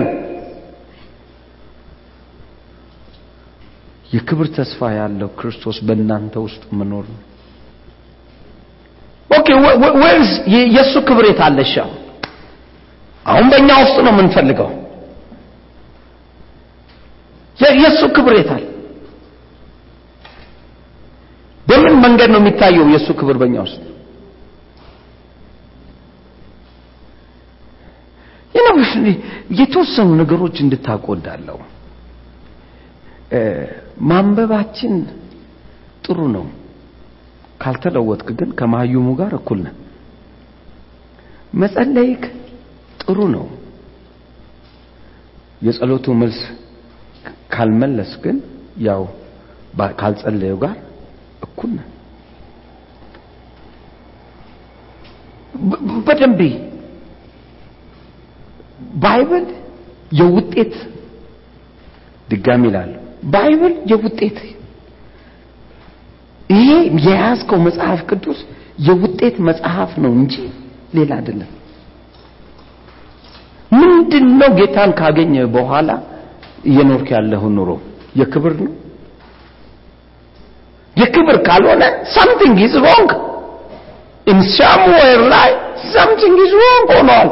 [4.10, 7.20] የክብር ተስፋ ያለው ክርስቶስ በእናንተ ውስጥ መኖር ነው።
[9.30, 9.48] okay
[10.02, 10.30] ወይስ
[10.74, 11.74] የእሱ ክብር የታለሻ
[13.26, 14.70] አሁን። በእኛ ውስጥ ነው የምንፈልገው።
[17.78, 18.64] የእሱ ክብር የታል
[21.66, 23.78] በምን መንገድ ነው የሚታየው የእሱ ክብር በእኛ ውስጥ።
[29.60, 31.58] የተወሰኑ ነገሮች እንድታቆዳለው
[34.10, 34.94] ማንበባችን
[36.04, 36.44] ጥሩ ነው።
[37.62, 39.74] ካልተለወጥክ ግን ከማዩሙ ጋር እኩል ነህ።
[41.54, 42.22] መጸለይክ
[43.00, 43.46] ጥሩ ነው።
[45.62, 46.40] የጸሎቱ መልስ
[47.54, 48.36] ካልመለስ ግን
[48.88, 49.02] ያው
[50.00, 50.76] ካልጸለዩ ጋር
[51.46, 51.88] እኩል ነህ
[56.06, 56.40] በደንብ
[59.02, 59.46] Bible
[60.20, 60.74] የውጤት
[62.28, 62.92] ድጋሚ ይላሉ
[63.32, 64.38] Bible የውጤት
[66.50, 66.68] ይሄ
[67.06, 68.38] የያዝከው መጽሐፍ ቅዱስ
[68.86, 70.34] የውጤት መጽሐፍ ነው እንጂ
[70.94, 71.50] ሌላ አይደለም።
[73.72, 75.90] ምንድን ነው ጌታን ካገኘ በኋላ
[76.64, 77.70] እየኖርክ ያለሁ ኑሮ?
[78.20, 78.72] የክብር ነው።
[80.96, 81.82] የክብር ካልሆነ
[82.14, 83.10] something is wrong
[84.30, 85.50] in somewhere ላይ
[85.94, 87.30] something is wrong ሆኗል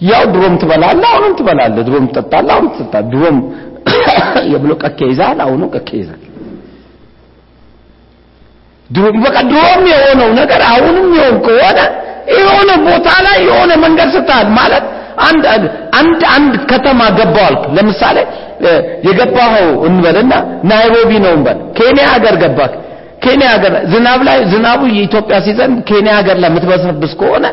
[0.00, 3.36] ያው ድሮም ትበላለህ አሁንም ትበላለህ። ድሮም ትጠጣለህ አሁንም ትጠጣለህ። ድሮም
[4.52, 6.20] የብሎ ቀኬ ይዛል አሁንም ቀኬ ይዛል
[8.90, 11.78] ድሮም በቃ ድሮም የሆነው ነገር አሁንም የሆን ከሆነ
[12.36, 14.84] የሆነ ቦታ ላይ የሆነ መንገድ ስታል ማለት
[15.26, 15.44] አንድ
[15.98, 18.18] አንድ አንድ ከተማ ገባው ለምሳሌ
[19.06, 20.32] የገባኸው እንበልና
[20.70, 22.74] ናይሮቢ ነው እንበል። ኬንያ ሀገር ገባክ።
[23.24, 27.44] ኬንያ ሀገር ዝናብ ላይ ዝናቡ የኢትዮጵያ ሲዘንብ ኬንያ ሀገር ላይ የምትበሰብስ ከሆነ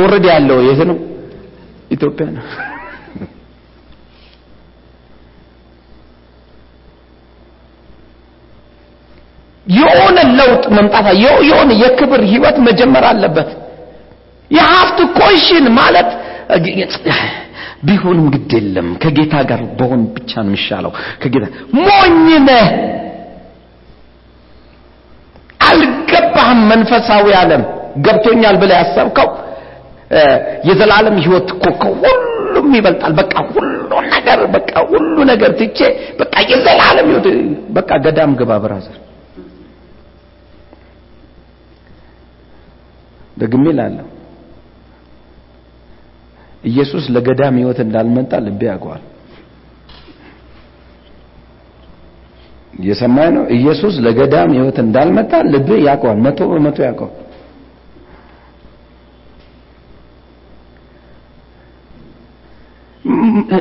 [0.00, 0.98] ኦልሬዲ ያለው የት ነው
[1.90, 2.44] ኢትዮጵያ ነው።
[9.66, 11.06] የሆነ ለውጥ መምጣት
[11.44, 13.50] የሆነ የክብር ህይወት መጀመር አለበት።
[14.50, 16.08] የሀፍት ኮሽን ማለት
[17.86, 21.46] ቢሆንም ግድ የለም ከጌታ ጋር በሆን ብቻ ነው የሚሻለው ከጌታ
[21.78, 22.16] ሞኝ
[25.60, 27.62] አልገባህም መንፈሳዊ ዓለም
[28.06, 29.28] ገብቶኛል ብለ ያሰብከው
[30.68, 33.68] የዘላለም ህይወት እኮ ከሁሉም ይበልጣል። በቃ ሁሉ
[34.08, 35.78] ነገር በቃ ሁሉ ነገር ትቼ
[36.20, 37.26] በቃ የዘላለም ሕይወት
[37.76, 38.96] በቃ ገዳም ግባ ብራዘር።
[43.36, 44.06] ደግሜ እላለሁ
[46.64, 49.02] ኢየሱስ ለገዳም ሕይወት እንዳልመጣ ልቤ ያውቀዋል።
[52.80, 57.14] እየሰማኝ ነው። ኢየሱስ ለገዳም ሕይወት እንዳልመጣ ልቤ ያውቀዋል። መቶ በመቶ ያውቀዋል።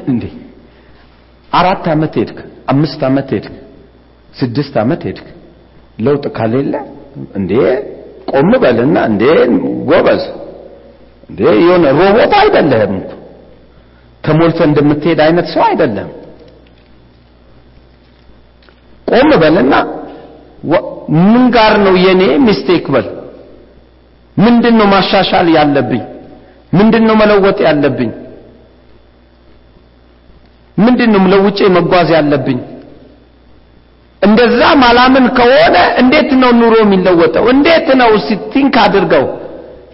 [0.09, 0.23] እንዴ
[1.51, 2.39] አራት ዓመት ሄድክ፣
[2.71, 3.55] አምስት ዓመት ሄድክ፣
[4.33, 5.27] ስድስት ዓመት ሄድክ፣
[6.05, 6.73] ለውጥ ከሌለ
[7.39, 7.51] እንዴ
[8.31, 9.23] ቆም በልና እንዴ
[9.89, 10.23] ጎበዝ፣
[11.29, 12.95] እንዴ የሆነ ሮቦት አይደለህም
[14.23, 16.09] ተሞልተህ እንደምትሄድ አይነት ሰው አይደለም።
[19.07, 19.73] ቆም በልና
[21.23, 23.07] ምን ጋር ነው የኔ mistake በል።
[24.37, 26.01] ምንድን ነው ማሻሻል ያለብኝ?
[26.73, 28.11] ምንድን ነው መለወጥ ያለብኝ?
[30.77, 32.59] ምንድን ነው ለውጬ መጓዝ ያለብኝ?
[34.21, 37.45] እንደዛ ማላምን ከሆነ እንዴት ነው ኑሮ የሚለወጠው?
[37.53, 39.25] እንዴት ነው እስቲ think አድርገው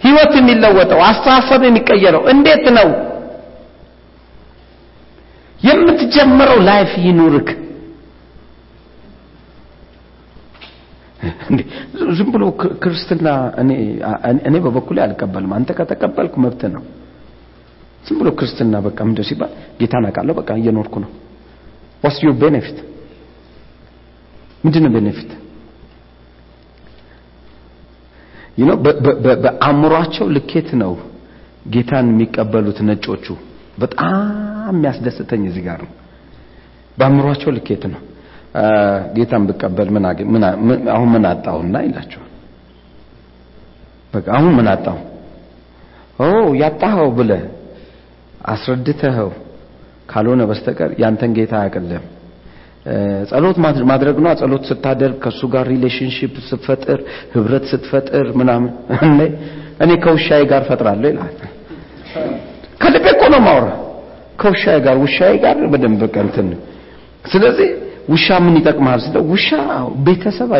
[0.01, 2.87] ህይወት የሚለወጠው አስተሳሰብ የሚቀየረው እንዴት ነው?
[5.59, 7.49] የምትጀምረው life ይኑርክ።
[12.17, 12.43] ዝም ብሎ
[12.83, 13.27] ክርስትና
[14.47, 16.83] እኔ በበኩሌ አልቀበልም። አንተ ከተቀበልክ መብት ነው።
[18.05, 21.11] ዝም ብሎ ክርስትና በቃ ምንድን ሲባል ጌታን አውቃለሁ በቃ እየኖርኩ ነው።
[22.03, 22.77] what's your benefit?
[24.63, 25.31] ምንድን benefit?
[25.31, 25.33] you
[28.44, 30.93] know በአእምሯቸው ልኬት ነው
[31.73, 33.25] ጌታን የሚቀበሉት ነጮቹ።
[33.77, 34.13] በጣም
[34.69, 35.91] የሚያስደስተኝ እዚህ ጋር ነው።
[36.97, 38.01] በአእምሯቸው ልኬት ነው
[39.15, 39.89] ጌታን ብቀበል
[40.93, 42.31] አሁን ምን አጣሁና ይላቸዋል።
[44.13, 44.97] በቃ አሁን ምን አጣሁ?
[46.19, 46.25] ኦ
[46.61, 47.41] ያጣኸው ብለህ
[48.45, 49.29] አስረድተኸው
[50.11, 52.05] ካልሆነ በስተቀር ያንተን ጌታ አያውቅልህም።
[53.29, 56.99] ጸሎት ማድረግ ነው። ጸሎት ስታደርግ ከእሱ ጋር relationship ስትፈጥር፣
[57.35, 58.71] ህብረት ስትፈጥር ምናምን
[59.83, 61.33] እኔ ከውሻዬ ጋር ፈጥራለሁ ይላል።
[62.81, 63.65] ከልቤ እኮ ነው ማውራ
[64.39, 66.47] ከውሻዬ ጋር ውሻዬ ጋር በደንብ እንትን
[67.25, 67.69] ስለዚህ
[68.09, 69.47] ውሻ ምን ይጠቅማል ስለ ውሻ
[70.07, 70.51] ቤተሰብ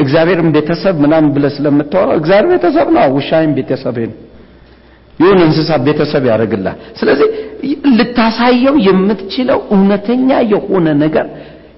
[0.00, 4.18] እግዚአብሔርም ቤተሰብ ምናምን ብለህ ስለምታወራ እግዚአብሔር ቤተሰብ ነው፣ ውሻዬም ቤተሰቤ ነው።
[5.18, 7.28] ይሁን እንስሳ ቤተሰብ ያደርግላል። ስለዚህ
[7.98, 11.26] ልታሳየው የምትችለው እውነተኛ የሆነ ነገር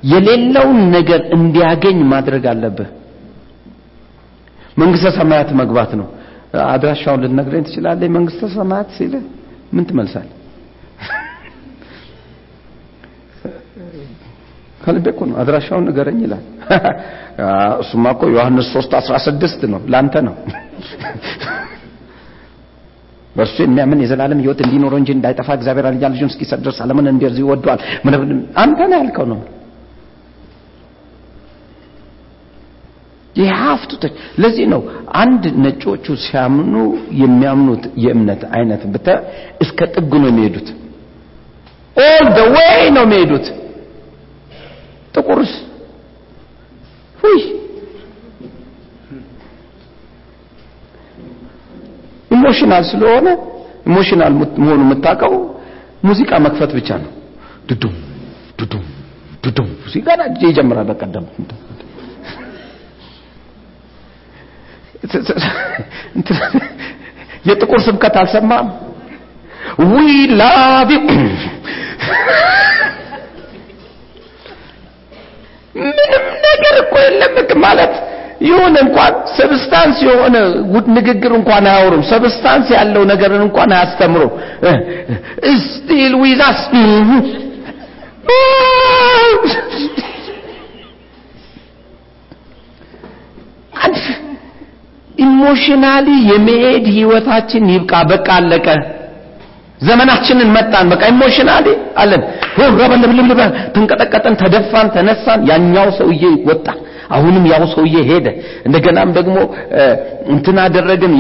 [0.06, 2.88] የሌለውን ነገር እንዲያገኝ ማድረግ አለብህ።
[4.76, 6.08] መንግስተ ሰማያት መግባት ነው።
[6.68, 8.08] አድራሻውን ልትነግረኝ ትችላለህ?
[8.16, 9.14] መንግስተ ሰማያት ሲል
[9.72, 10.32] ምን ትመልሳለህ?
[14.80, 16.42] ከልቤ እኮ ነው። አድራሻውን ንገረኝ ይላል።
[17.82, 20.34] እሱማ እኮ ዮሐንስ 3 16 ነው፣ ላንተ ነው።
[23.36, 27.80] በእርሱ የሚያምን የዘላለም ሕይወት እንዲኖረው እንጂ እንዳይጠፋ እግዚአብሔር አንድያ ልጁን እስኪሰጥ ድረስ ዓለምን እንደዚህ ይወደዋል።
[28.62, 29.40] አንተ ነው ያልከው ነው።
[33.36, 33.92] የሀፍቱ
[34.42, 34.80] ለዚህ ነው
[35.22, 36.74] አንድ ነጮቹ ሲያምኑ
[37.20, 39.08] የሚያምኑት የእምነት አይነት ብታ
[39.64, 40.68] እስከ ጥግ ነው የሚሄዱት።
[41.96, 43.46] all the way ነው የሚሄዱት።
[45.14, 45.52] ጥቁርስ
[47.18, 47.38] ሁይ
[52.30, 53.28] emotional ስለሆነ
[53.88, 55.34] emotional መሆኑ የምታውቀው
[56.08, 57.12] ሙዚቃ መክፈት ብቻ ነው።
[57.68, 57.94] ዱዱም
[58.58, 58.84] ዱዱም
[59.44, 60.06] ዱዱም ሙዚቃ
[60.44, 61.26] ይጀምራል። በቀደም
[67.44, 68.68] የጥቁር ስብከት አልሰማም።
[69.88, 69.94] we
[70.38, 70.90] love
[75.74, 76.12] ምንም
[76.44, 77.94] ነገር እኮ የለም ማለት
[78.46, 80.36] ይሁን እንኳን substance የሆነ
[80.96, 84.22] ንግግር እንኳን አያወሩም። substance ያለው ነገርን እንኳን አያስተምሩ።
[85.64, 86.60] still ዊዛስ
[95.18, 98.68] emotionally የመሄድ ህይወታችን ይብቃ። በቃ አለቀ።
[99.80, 101.66] ዘመናችንን መጣን። በቃ emotionally
[101.98, 102.22] አለን።
[102.78, 103.40] ረበልብልብ
[103.74, 106.66] ተንቀጠቀጠን፣ ተደፋን፣ ተነሳን። ያኛው ሰውዬ ወጣ።
[107.10, 108.26] አሁንም ያው ሰውዬ ሄደ።
[108.66, 109.36] እንደገናም ደግሞ
[110.32, 111.12] እንትን አደረግን።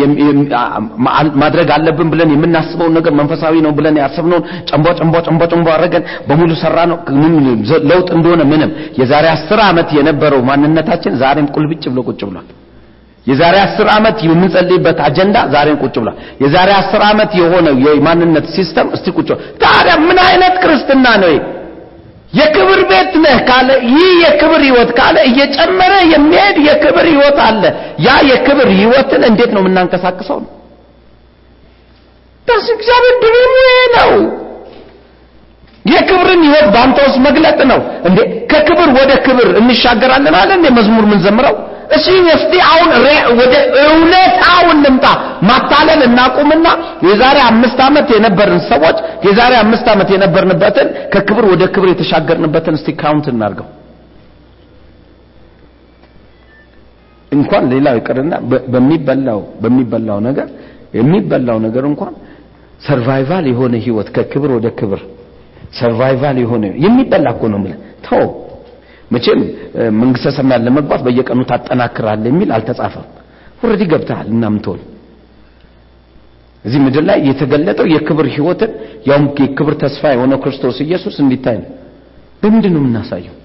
[1.42, 6.50] ማድረግ አለብን ብለን የምናስበውን ነገር መንፈሳዊ ነው ብለን ያሰብነውን ጨንቧ ጨንቧ ጨንቧ ጨንቧ አደረገን። በሙሉ
[6.64, 6.98] ሰራ ነው
[7.90, 12.48] ለውጥ እንደሆነ ምንም የዛሬ አስር ዓመት የነበረው ማንነታችን ዛሬም ቁልብጭ ብሎ ቁጭ ብሏል።
[13.26, 19.06] የዛሬ አስር ዓመት የምንጸልይበት አጀንዳ ዛሬም ቁጭ ብሏል። የዛሬ አስር ዓመት የሆነው የማንነት system እስቲ
[19.18, 19.28] ቁጭ
[19.62, 21.32] ታዲያ ምን አይነት ክርስትና ነው?
[22.32, 27.62] የክብር ቤት ነህ ካለ ይህ የክብር ህይወት ካለ እየጨመረ የሚሄድ የክብር ህይወት አለ።
[28.06, 30.38] ያ የክብር ህይወትን እንዴት ነው የምናንቀሳቅሰው?
[30.42, 30.50] ነው
[32.48, 33.54] ዳስ እግዚአብሔር dream ኡ
[33.96, 34.10] ነው።
[35.84, 38.18] የክብርን ህይወት በአንተ ውስጥ መግለጥ ነው እንዴ
[38.52, 41.56] ከክብር ወደ ክብር እንሻገራለን አለ እንዴ መዝሙር ምን ዘምረው
[41.90, 42.90] እሺ እስቲ አሁን
[43.40, 45.06] ወደ እውነታው እንምጣ
[45.48, 46.66] ማታለል እናቁምና
[47.06, 48.96] የዛሬ አምስት ዓመት የነበርን ሰዎች
[49.26, 53.68] የዛሬ አምስት ዓመት የነበርንበትን ከክብር ወደ ክብር የተሻገርንበትን እስቲ count እናርገው።
[57.32, 58.34] እንኳን ሌላው ይቅርና
[58.74, 60.48] በሚበላው በሚበላው ነገር
[60.98, 62.12] የሚበላው ነገር እንኳን
[62.86, 65.00] survival የሆነ ህይወት ከክብር ወደ ክብር
[65.78, 68.24] survival የሆነ የሚበላ እኮ ነው የምልህ። ተው
[69.10, 69.40] መቼም
[70.00, 73.06] መንግስተ ሰማያት ለመግባት በየቀኑ ታጠናክራለህ የሚል አልተጻፈም።
[73.60, 74.80] already ገብተሃል እናምትሆን
[76.64, 78.70] እዚህ ምድር ላይ የተገለጠው የክብር ህይወትን
[79.08, 81.68] ያውም የክብር ተስፋ የሆነው ክርስቶስ ኢየሱስ እንዲታይ ነው።
[82.42, 83.36] በምንድን ነው የምናሳየው?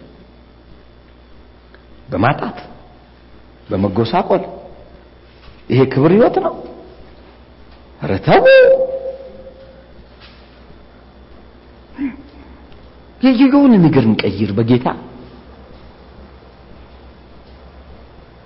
[2.09, 2.57] በማጣት
[3.69, 4.43] በመጎሳቆል።
[5.69, 6.53] ይሄ ክብር ህይወት ነው።
[8.01, 8.43] ኧረ ተው!
[13.85, 14.87] ነገር እንቀይር በጌታ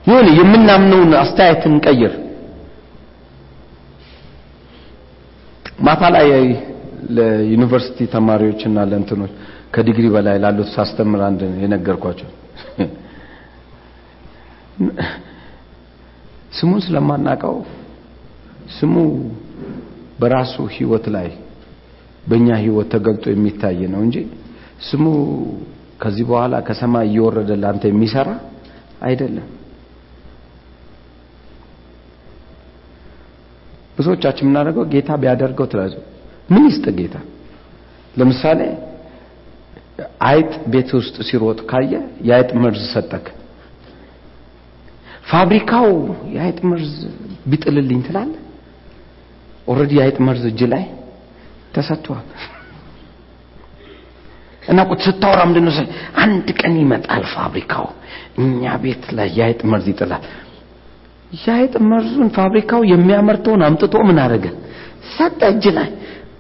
[0.06, 2.14] የሆነ የምናምነውን አስተያየት እንቀይር
[5.86, 6.28] ማታ ላይ
[7.18, 9.32] ለዩኒቨርሲቲ ተማሪዎችና ለእንትኖች
[9.74, 12.30] ከዲግሪ በላይ ላሉት ሳስተምር አንድ የነገርኳቸው።
[16.58, 17.56] ስሙን ስለማናቀው
[18.78, 18.96] ስሙ
[20.20, 21.28] በራሱ ህይወት ላይ
[22.24, 24.18] በእኛ ህይወት ተገልጦ የሚታይ ነው እንጂ
[24.88, 25.04] ስሙ
[26.02, 28.30] ከዚህ በኋላ ከሰማይ እየወረደ ላንተ የሚሰራ
[29.02, 29.48] አይደለም
[33.98, 35.94] ብዙዎቻችን የምናደርገው ጌታ ቢያደርገው ትላዙ
[36.50, 37.16] ምን ይስጥ ጌታ?
[38.14, 38.60] ለምሳሌ
[40.28, 41.94] አይጥ ቤት ውስጥ ሲሮጥ ካየ
[42.28, 43.26] የአይጥ መርዝ ሰጠክ።
[45.30, 45.88] ፋብሪካው
[46.36, 46.92] የአይጥ መርዝ
[47.52, 48.34] ቢጥልልኝ ትላለ
[49.68, 50.84] already የአይጥ መርዝ እጅ ላይ
[51.76, 52.28] ተሰጥቷል።
[54.64, 55.74] እና ቁጥ ስታወራ ምንድን ነው
[56.24, 57.88] አንድ ቀን ይመጣል ፋብሪካው።
[58.42, 60.24] እኛ ቤት ላይ የአይጥ መርዝ ይጥላል
[61.40, 64.46] የአይጥ መርዙን ፋብሪካው የሚያመርተውን አምጥቶ ምን አደረገ?
[65.16, 65.90] ሰጠ እጅ ላይ።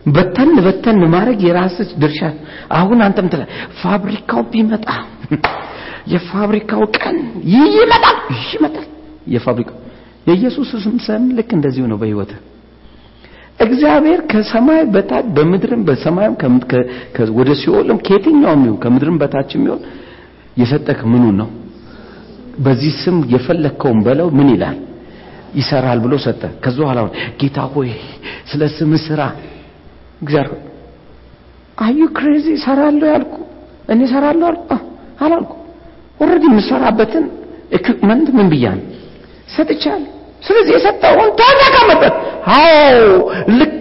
[0.08, 2.20] በተን በተን ማድረግ የራስህ ድርሻ
[2.72, 3.44] አሁን አንተም ትላ
[3.82, 4.88] ፋብሪካው ቢመጣ
[6.14, 7.18] የፋብሪካው ቀን
[7.54, 8.88] ይመጣል ይመጣል።
[9.28, 9.78] የፋብሪካው
[10.28, 10.70] የኢየሱስ
[11.06, 12.32] ስም ልክ እንደዚሁ ነው በህይወት
[13.60, 16.34] እግዚአብሔር ከሰማይ በታች በምድርም በሰማይም
[17.38, 19.82] ወደ ሲኦልም ከየትኛውም ይሁን ከምድርም በታች የሚሆን
[20.58, 21.48] የሰጠክ ምኑ ነው
[22.64, 24.78] በዚህ ስም የፈለግከውን በለው ምን ይላል?
[25.56, 27.00] ይሰራል ብሎ ሰጠ። ከዚ በኋላ
[27.42, 27.90] ጌታ ሆይ
[28.50, 29.22] ስለ ስም ስራ።
[30.22, 30.62] እግዚአብሔር
[31.78, 33.36] አዩ ክሬዚ ሰራለሁ ያልኩ።
[33.94, 34.70] እኔ ሰራለሁ አልኩ።
[35.24, 35.54] አላልኩ።
[36.20, 37.26] ኦልሬዲ የምሰራበትን
[37.78, 38.80] ኢኩፕመንት ምን ብያን
[39.56, 40.04] ሰጥቻል
[40.44, 42.16] ስለዚህ የሰጠውን ተጠቀምበት
[42.56, 43.06] አዎ
[43.60, 43.72] ልክ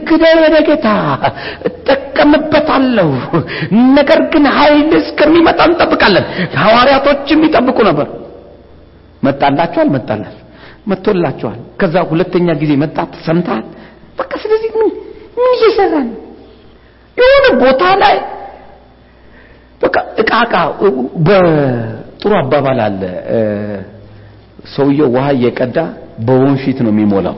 [0.40, 0.88] ወደ ጌታ
[1.68, 3.08] እጠቀምበታለሁ።
[3.98, 6.26] ነገር ግን ኃይል እስከሚመጣ እንጠብቃለን።
[6.62, 8.06] ሐዋርያቶችም ይጠብቁ ነበር
[9.26, 10.34] መጣላቸው አልመጣላል
[10.90, 13.62] መጥቶላቸዋል ከዛ ሁለተኛ ጊዜ መጣት ሰምታል
[14.18, 14.90] በቃ ስለዚህ ምን?
[15.36, 16.16] ምን እየሰራ ነው
[17.16, 18.16] የሆነ ቦታ ላይ
[19.80, 20.54] በቃ እቃ እቃ
[21.26, 23.02] በጥሩ አባባል አለ።
[24.74, 25.78] ሰውየው ውሃ እየቀዳ
[26.26, 27.36] በወንፊት ነው የሚሞላው።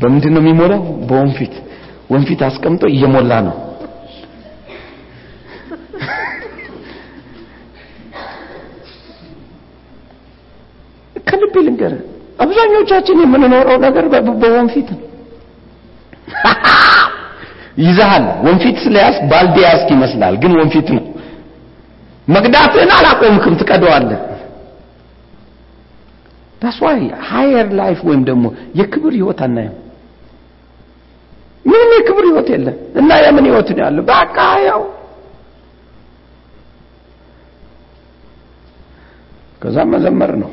[0.00, 0.80] በምንድን ነው የሚሞላው?
[1.08, 1.54] በወንፊት።
[2.12, 3.56] ወንፊት አስቀምጦ እየሞላ ነው
[11.32, 11.94] ከልቤ ልንገር
[12.38, 14.04] አብዛኞቻችን የምንኖረው ነገር
[14.42, 15.00] በወንፊት ነው።
[17.84, 19.56] ይዛሃል ወንፊት ስለያዝ ባልዲ
[19.90, 21.04] ይመስላል ግን ወንፊት ነው።
[22.28, 24.20] መቅዳትህን አላቆምክም ትቀደዋለህ።
[26.82, 26.98] Why
[27.30, 29.74] higher life ወይም ደግሞ የክብር ህይወት አናየም
[31.64, 34.04] ምንም የክብር ህይወት የለም እና የምን ህይወት ነው ያለው?
[34.04, 34.82] በቃ ያው
[39.62, 40.50] ከዛ መዘመር ነው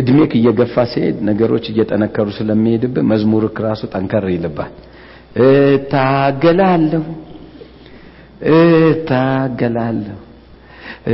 [0.00, 4.72] እድሜክ እየገፋ ሲሄድ ነገሮች እየጠነከሩ ስለሚሄድብህ መዝሙርክ ራሱ ጠንከር ይልባል
[5.46, 7.04] እታገላለሁ
[8.54, 10.16] እታገላለሁ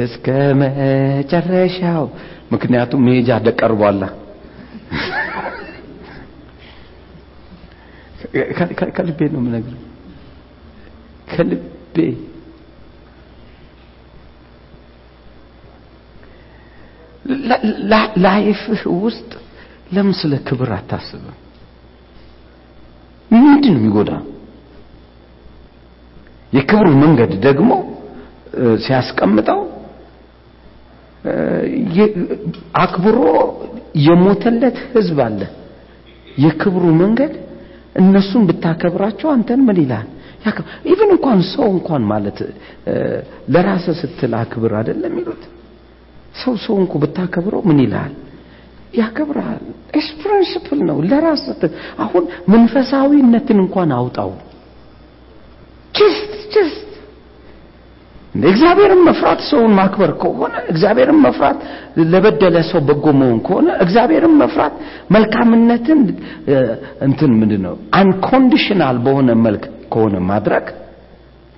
[0.00, 0.26] እስከ
[0.60, 2.04] መጨረሻው።
[2.52, 4.02] ምክንያቱም መሄጃ ደቀርቧላ
[8.96, 9.82] ከልቤ ነው የምነግርህ።
[11.28, 11.96] ከልቤ
[18.24, 19.30] ላይፍህ ውስጥ
[19.94, 21.36] ለምን ስለ ክብር አታስብም?
[23.30, 24.10] ምንድን ነው የሚጎዳ?
[26.52, 27.70] የክብሩ መንገድ ደግሞ
[28.84, 29.60] ሲያስቀምጠው
[32.82, 33.18] አክብሮ
[34.06, 35.40] የሞተለት ህዝብ አለ።
[36.38, 37.32] የክብሩ መንገድ
[38.00, 40.06] እነሱን ብታከብራቸው አንተን ምን ይላል?
[40.90, 42.38] even እንኳን ሰው እንኳን ማለት
[43.54, 45.42] ለራስ ስትል አክብር አይደለም የሚሉት
[46.36, 48.12] ሰው ሰው እንኳ ብታከብረው ምን ይላል?
[48.94, 49.62] ያከብራል።
[49.98, 51.44] it's principle ነው። ለራስ
[52.04, 54.30] አሁን መንፈሳዊነትን እንኳን አውጣው።
[55.94, 56.82] just just
[58.46, 61.58] እግዚአብሔርን መፍራት ሰውን ማክበር ከሆነ እግዚአብሔርን መፍራት
[62.12, 64.74] ለበደለ ሰው በጎ መሆን ከሆነ እግዚአብሔርን መፍራት
[65.14, 66.00] መልካምነትን
[67.06, 70.66] እንትን ምንድን ነው unconditional በሆነ መልክ ከሆነ ማድረግ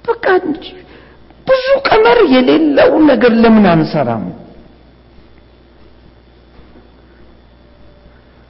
[0.04, 0.24] በቃ
[1.46, 4.24] ብዙ ቀመር የሌለው ነገር ለምን አንሰራም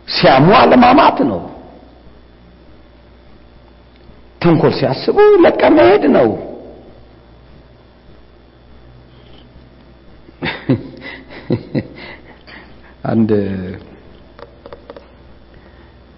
[0.08, 1.40] ሲያሙ አለማማት ነው።
[4.40, 6.28] ተንኮል ሲያስቡ ለቀ መሄድ ነው።
[13.10, 13.30] አንድ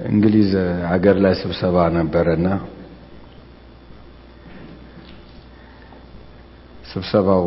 [0.07, 0.53] እንግሊዝ
[0.91, 2.47] ሀገር ላይ ስብሰባ ነበረና
[6.91, 7.45] ስብሰባው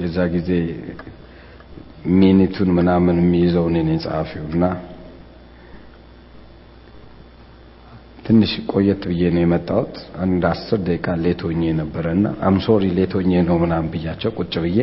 [0.00, 0.50] የዛ ጊዜ
[2.14, 4.64] minute ኡን ምናምን የሚይዘው እኔ ነኝ ጸሐፊውና
[8.24, 9.94] ትንሽ ቆየት ብዬ ነው የመጣሁት።
[10.24, 14.78] አንድ አስር ደቂቃ late ሆኜ ነበረና I'm sorry late ሆኜ ነው ምናምን ብያቸው ቁጭ ብዬ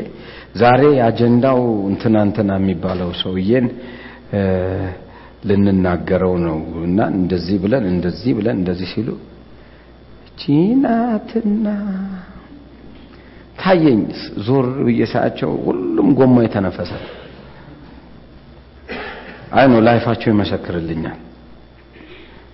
[0.62, 1.60] ዛሬ አጀንዳው
[1.92, 3.68] እንትና እንትና የሚባለው ሰውዬን
[5.50, 9.10] ልንናገረው ነው እና እንደዚህ ብለን እንደዚህ ብለን እንደዚህ ሲሉ
[10.42, 11.66] ቺናትና
[13.62, 14.02] ታየኝ።
[14.46, 16.92] ዞር ብዬ ሳያቸው ሁሉም ጎማ የተነፈሰ።
[19.54, 21.18] I know life አቸው ይመሰክርልኛል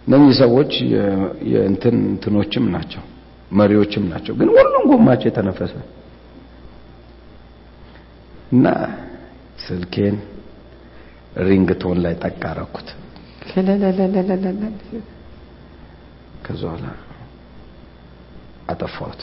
[0.07, 0.71] እነዚህ ሰዎች
[1.51, 3.03] የእንትን እንትኖችም ናቸው
[3.51, 5.73] መሪዎችም ናቸው። ግን ሁሉም ጎማቸው የተነፈሰ
[8.51, 8.65] እና
[9.65, 10.17] ስልኬን
[11.47, 12.89] ringtone ላይ ጠቅ አረኩት።
[16.45, 16.85] ከዛ በኋላ
[18.69, 19.21] አጠፋሁት።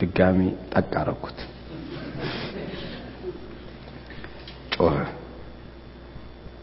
[0.00, 0.40] ድጋሚ
[0.72, 0.92] ጠቅ
[4.74, 4.96] ጮኸ።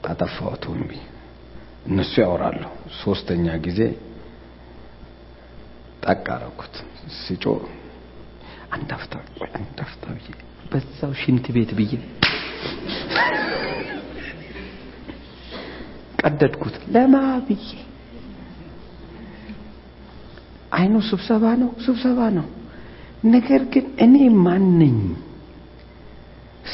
[0.10, 0.92] አጠፋሁት ወንቢ
[1.86, 2.62] እነሱ ያወራሉ።
[3.02, 3.80] ሶስተኛ ጊዜ
[6.04, 6.76] ጠቅ አረኩት
[7.18, 7.46] ሲጮ
[8.76, 8.90] አንድ
[9.84, 10.28] አፍታ ብዬ
[10.72, 11.94] በዛው ሽንት ቤት ብዬ
[16.22, 17.16] ቀደድኩት። ለማ
[17.48, 17.66] ብዬ
[20.78, 22.48] አይኑ ስብሰባ ነው ስብሰባ ነው።
[23.28, 24.16] ነገር ግን እኔ
[24.46, 24.98] ማን ነኝ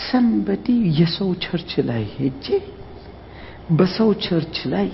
[0.06, 0.66] ሰንበዲ
[1.00, 2.46] የሰው ቸርች ላይ ሄጄ
[3.80, 4.88] በሰው ቸርች ላይ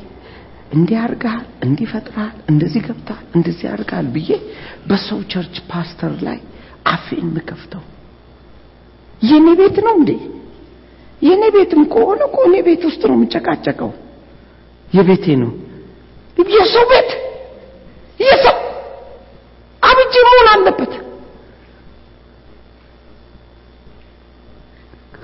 [0.72, 4.32] እንዲህ አርጋል እንዲህ ፈጥራል እንደዚህ ገብታል እንደዚህ አርጋል ብዬ
[4.90, 6.40] በሰው ቸርች ፓስተር ላይ
[6.86, 7.84] አፌን ምከፍተው።
[9.22, 10.12] የኔ ቤት ነው እንዴ?
[11.22, 13.92] የኔ ቤትም ከሆነ እኮ እኔ ቤት ውስጥ ነው የምጨቃጨቀው።
[14.88, 15.52] የቤቴ ነው።
[16.56, 17.10] የሰው ቤት?
[18.20, 18.58] የሰው
[19.82, 20.94] አብጅ መሆን አለበት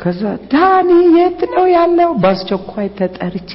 [0.03, 2.09] ከዛ ዳኒ የት ነው ያለው?
[2.21, 3.51] በአስቸኳይ ተጠርቼ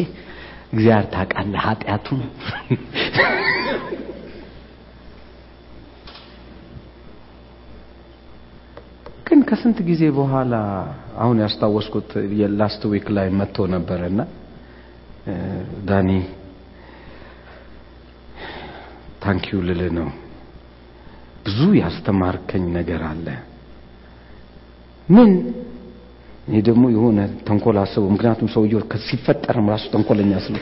[0.73, 2.21] እግዚአብሔር ታውቃለህ ኃጢአቱን?
[9.29, 10.55] ግን ከስንት ጊዜ በኋላ
[11.23, 14.21] አሁን ያስታወስኩት የ last week ላይ መጥቶ ነበረና
[15.89, 16.11] ዳኒ
[19.23, 20.09] thank you ልል ነው።
[21.45, 23.27] ብዙ ያስተማርከኝ ነገር አለ።
[25.09, 25.31] ምን
[26.49, 30.55] እኔ ደግሞ የሆነ ተንኮል አስቡ ምክንያቱም ሰውየው ሲፈጠርም ራሱ ተንኮለኛ ስለ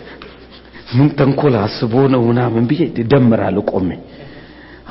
[0.96, 2.82] ምን ተንኮል አስቦ ነው ምናምን ብዬ
[3.12, 3.90] ደምራለሁ ቆሜ።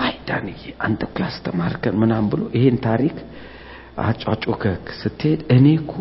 [0.04, 0.56] አይ ዳንዬ
[0.86, 3.18] አንተ እኮ ያስተማርከን ምናምን ብሎ ይሄን ታሪክ
[4.06, 4.64] አጫጮከ
[5.02, 5.94] ስትሄድ እኔ እኮ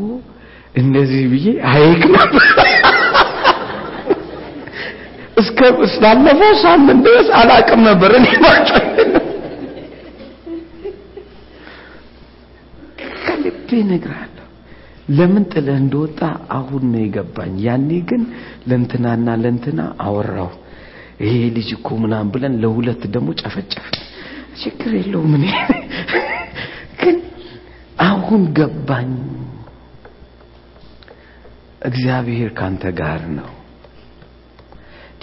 [0.74, 2.46] እንደዚህ ብዬ አይክ ነበር።
[5.42, 5.60] እስከ
[5.92, 8.68] ስላለፈው ሳምንት ድረስ አላቅም ነበር እኔ ማጮ
[13.44, 14.40] ከልቤ እነግርሃለሁ።
[15.10, 16.20] ለምን ጥለህ እንደወጣ
[16.56, 18.22] አሁን ነው የገባኝ። ያኔ ግን
[18.68, 20.52] ለእንትናና ለእንትና አወራው
[21.22, 23.88] ይሄ ልጅ እኮ ምናምን ብለን ለሁለት ደግሞ ጨፈጨፍ
[24.62, 25.44] ችግር የለውም እኔ
[27.00, 27.16] ግን
[28.04, 29.12] አሁን ገባኝ።
[31.82, 33.50] እግዚአብሔር ካንተ ጋር ነው።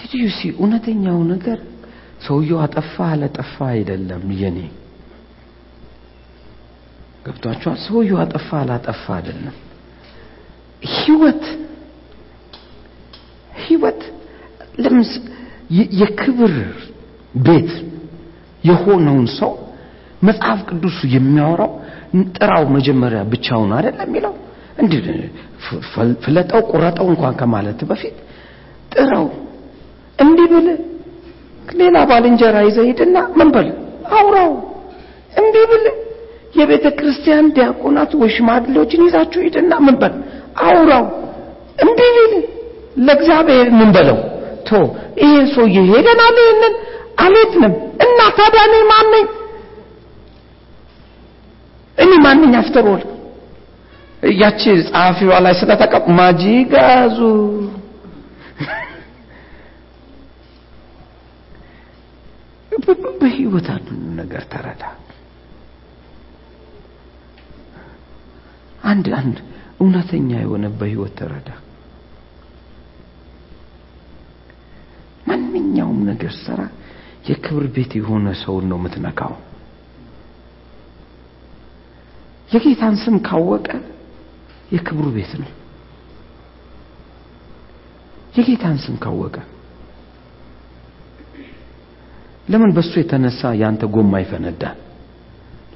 [0.00, 1.58] ዲዲዩሲ እውነተኛው ነገር
[2.26, 4.58] ሰውየው አጠፋ አለጠፋ አይደለም የኔ
[7.24, 7.78] ገብቷቸዋል?
[7.84, 9.56] ሰውየው አጠፋ አላጠፋ አይደለም።
[10.94, 11.44] ህይወት
[13.62, 14.00] ህይወት
[14.78, 15.10] ለምስ
[16.00, 16.54] የክብር
[17.40, 17.70] ቤት
[18.64, 19.52] የሆነውን ሰው
[20.22, 21.70] መጽሐፍ ቅዱሱ የሚያወራው
[22.36, 24.34] ጥራው መጀመሪያ ብቻውን አይደለም የሚለው?
[24.82, 25.00] እንዲህ
[26.24, 28.16] ፍለጠው ቁረጠው እንኳን ከማለት በፊት
[28.92, 29.26] ጥራው
[30.18, 30.68] እንዲህ ብል
[31.80, 33.68] ሌላ ባልንጀራ ይዘህ ሂድና ምን በል?
[34.16, 34.52] አውራው
[35.40, 35.84] እምቢ ብል
[36.54, 40.14] የቤተ ክርስቲያን ዲያቆናት ወይ ሽማግሌዎችን ይዛችሁ ሂድና ምን በል?
[40.64, 41.04] አውራው።
[41.82, 42.34] እምቢ ቢል
[43.06, 44.18] ለእግዚአብሔር ምን በለው?
[44.66, 44.80] ቶ
[45.22, 46.74] ይሄን ሰውዬ ሄደናል ይሄንን
[47.24, 47.74] አልሄድንም።
[48.04, 49.12] እና ታዲያ እኔ ማን
[51.98, 53.02] እኔ ማንኝ አፍተሮል
[54.40, 57.18] ያቺ ጸሐፊዋ ላይ ስለተቀብ ማጂጋዙ
[63.20, 63.88] በህይወት አንዱ
[64.20, 64.82] ነገር ተረዳ
[68.82, 69.36] አንድ አንድ
[69.80, 71.48] እውነተኛ የሆነ በህይወት ተረዳ።
[75.26, 76.60] ማንኛውም ነገር ሰራ
[77.28, 79.34] የክብር ቤት የሆነ ሰውን ነው የምትነካው።
[82.48, 83.68] የጌታን ስም ካወቀ
[84.72, 85.50] የክብሩ ቤት ነው።
[88.34, 89.36] የጌታን ስም ካወቀ
[92.48, 94.78] ለምን በሱ የተነሳ ያንተ ጎማ ይፈነዳል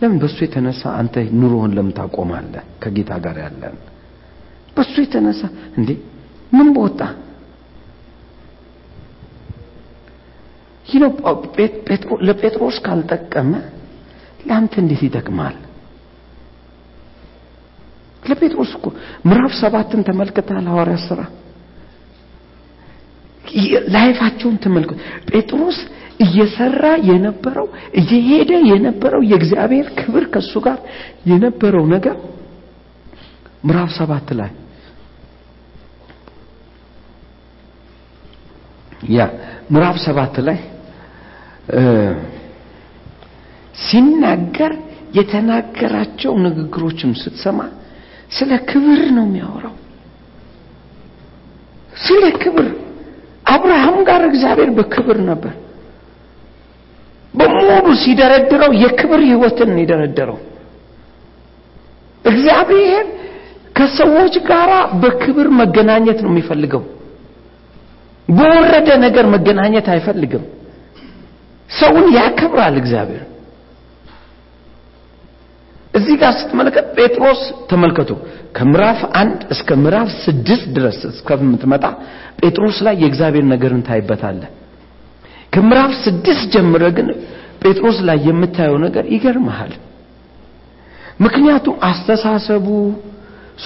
[0.01, 0.16] ለምን?
[0.22, 2.64] በሱ የተነሳ አንተ ኑሮህን ለምን ታቆማለህ?
[2.82, 3.76] ከጌታ ጋር ያለን
[4.76, 5.40] በሱ የተነሳ
[5.78, 5.90] እንዴ?
[6.53, 7.01] ምን በወጣ?
[12.26, 13.53] ለጴጥሮስ ካልጠቀመ
[14.47, 15.57] ለአንተ እንዴት ይጠቅማል
[18.22, 18.86] ለጴጥሮስ እኮ
[19.28, 20.66] ምዕራፍ ሰባትን ተመልክተሃል?
[20.72, 21.20] ሐዋርያ ስራ
[23.94, 24.99] ላይፋቸውን ተመልከቱ
[25.30, 25.78] ጴጥሮስ
[26.21, 27.67] እየሰራ የነበረው
[28.01, 30.79] እየሄደ የነበረው የእግዚአብሔር ክብር ከሱ ጋር
[31.31, 32.17] የነበረው ነገር
[33.67, 34.51] ምዕራፍ ሰባት ላይ
[39.12, 39.21] ያ
[39.73, 40.59] ምዕራፍ ሰባት ላይ
[43.83, 44.73] ሲናገር
[45.14, 47.61] የተናገራቸው ንግግሮችም ስትሰማ
[48.31, 49.75] ስለ ክብር ነው የሚያወራው።
[52.01, 52.67] ስለ ክብር።
[53.47, 55.53] አብርሃም ጋር እግዚአብሔር በክብር ነበር
[57.37, 57.68] በሙሉ
[58.03, 60.39] ሲደረድረው የክብር ህይወትን ነው የደረደረው።
[62.24, 63.05] እግዚአብሔር
[63.76, 64.70] ከሰዎች ጋር
[65.03, 66.82] በክብር መገናኘት ነው የሚፈልገው።
[68.28, 70.45] በወረደ ነገር መገናኘት አይፈልግም።
[71.70, 73.24] ሰውን ያከብራል እግዚአብሔር።
[75.95, 78.11] እዚህ ጋር ስትመለከት ጴጥሮስ ተመልከቱ
[78.57, 81.84] ከምዕራፍ አንድ እስከ ምዕራፍ ስድስት ድረስ እስከምትመጣ
[82.41, 84.43] ጴጥሮስ ላይ የእግዚአብሔር ነገርን ታይበታለ
[85.57, 87.09] ከምዕራፍ ስድስት ጀምረ ግን
[87.63, 89.73] ጴጥሮስ ላይ የምታየው ነገር ይገርመሃል
[91.25, 92.67] ምክንያቱም አስተሳሰቡ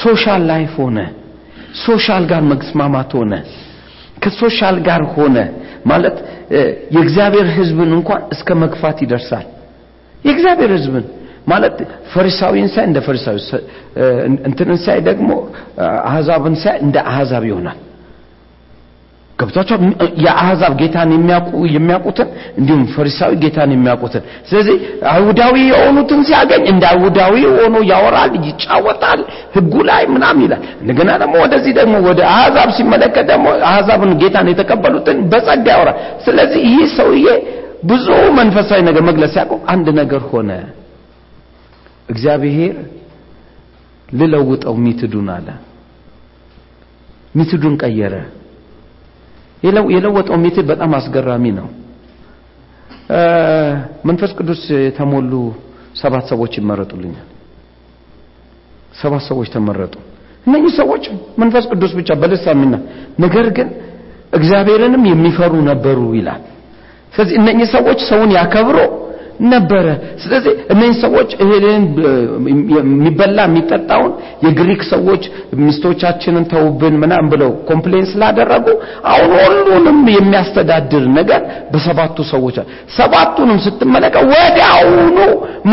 [0.02, 0.98] social life ሆነ
[1.84, 3.32] social ጋር መስማማት ሆነ
[4.22, 5.36] ከ social ጋር ሆነ
[5.90, 6.16] ማለት
[6.94, 9.46] የእግዚአብሔር ህዝብን እንኳን እስከ መግፋት ይደርሳል።
[10.24, 11.04] የእግዚአብሔር ህዝብን
[11.46, 11.76] ማለት
[12.12, 13.36] ፈሪሳዊን ሳይ እንደ ፈሪሳዊ
[14.48, 15.30] እንትንን ሳይ ደግሞ
[16.08, 17.78] አህዛብን ሳይ እንደ አህዛብ ይሆናል
[19.40, 19.76] ገብቷቸው
[20.24, 22.28] የአህዛብ ጌታን የሚያውቁ የሚያውቁትን
[22.58, 24.76] እንዲሁም ፈሪሳዊ ጌታን የሚያውቁትን። ስለዚህ
[25.12, 29.20] አይሁዳዊ የሆኑትን ሲያገኝ እንደ አይሁዳዊ ሆኖ ያወራል ይጫወታል
[29.54, 35.20] ህጉ ላይ ምናም ይላል። እንደገና ደግሞ ወደዚህ ደግሞ ወደ አህዛብ ሲመለከት ደግሞ አህዛብን ጌታን የተቀበሉትን
[35.32, 37.26] በጸጋ ያወራል። ስለዚህ ይህ ሰውዬ
[37.84, 38.06] ብዙ
[38.38, 40.50] መንፈሳዊ ነገር መግለጽ ሲያውቀው አንድ ነገር ሆነ።
[42.08, 42.76] እግዚአብሔር
[44.08, 45.48] ልለውጠው method ኡን አለ።
[47.34, 48.14] method ኡን ቀየረ
[49.62, 51.66] የለወጠው method በጣም አስገራሚ ነው።
[54.04, 55.32] መንፈስ ቅዱስ የተሞሉ
[55.94, 57.26] ሰባት ሰዎች ይመረጡልኛል።
[58.94, 59.94] ሰባት ሰዎች ተመረጡ።
[60.46, 61.04] እነኚህ ሰዎች
[61.38, 62.74] መንፈስ ቅዱስ ብቻ በልሳሚና
[63.18, 63.68] ነገር ግን
[64.32, 66.42] እግዚአብሔርንም የሚፈሩ ነበሩ ይላል።
[67.14, 68.78] ስለዚህ እነኚህ ሰዎች ሰውን ያከብሮ
[69.50, 69.86] ነበረ።
[70.22, 71.84] ስለዚህ እነዚህ ሰዎች እህልን
[72.74, 74.12] የሚበላ የሚጠጣውን
[74.44, 75.22] የግሪክ ሰዎች
[75.60, 78.66] ሚስቶቻችንን ተውብን ምናም ብለው complain ስላደረጉ
[79.12, 82.56] አሁን ሁሉንም የሚያስተዳድር ነገር በሰባቱ ሰዎች
[82.96, 85.18] ሰባቱንም ስትመለከት ወዲያውኑ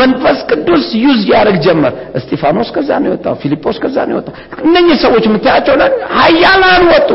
[0.00, 4.34] መንፈስ ቅዱስ ዩዝ ያደርግ ጀመር። እስጢፋኖስ ከዛ ነው የወጣው ፊልጶስ ከዛ ነው የወጣው።
[4.68, 5.74] እነኚህ ሰዎች የምታያቸው
[6.18, 7.10] ሀያላን ወጡ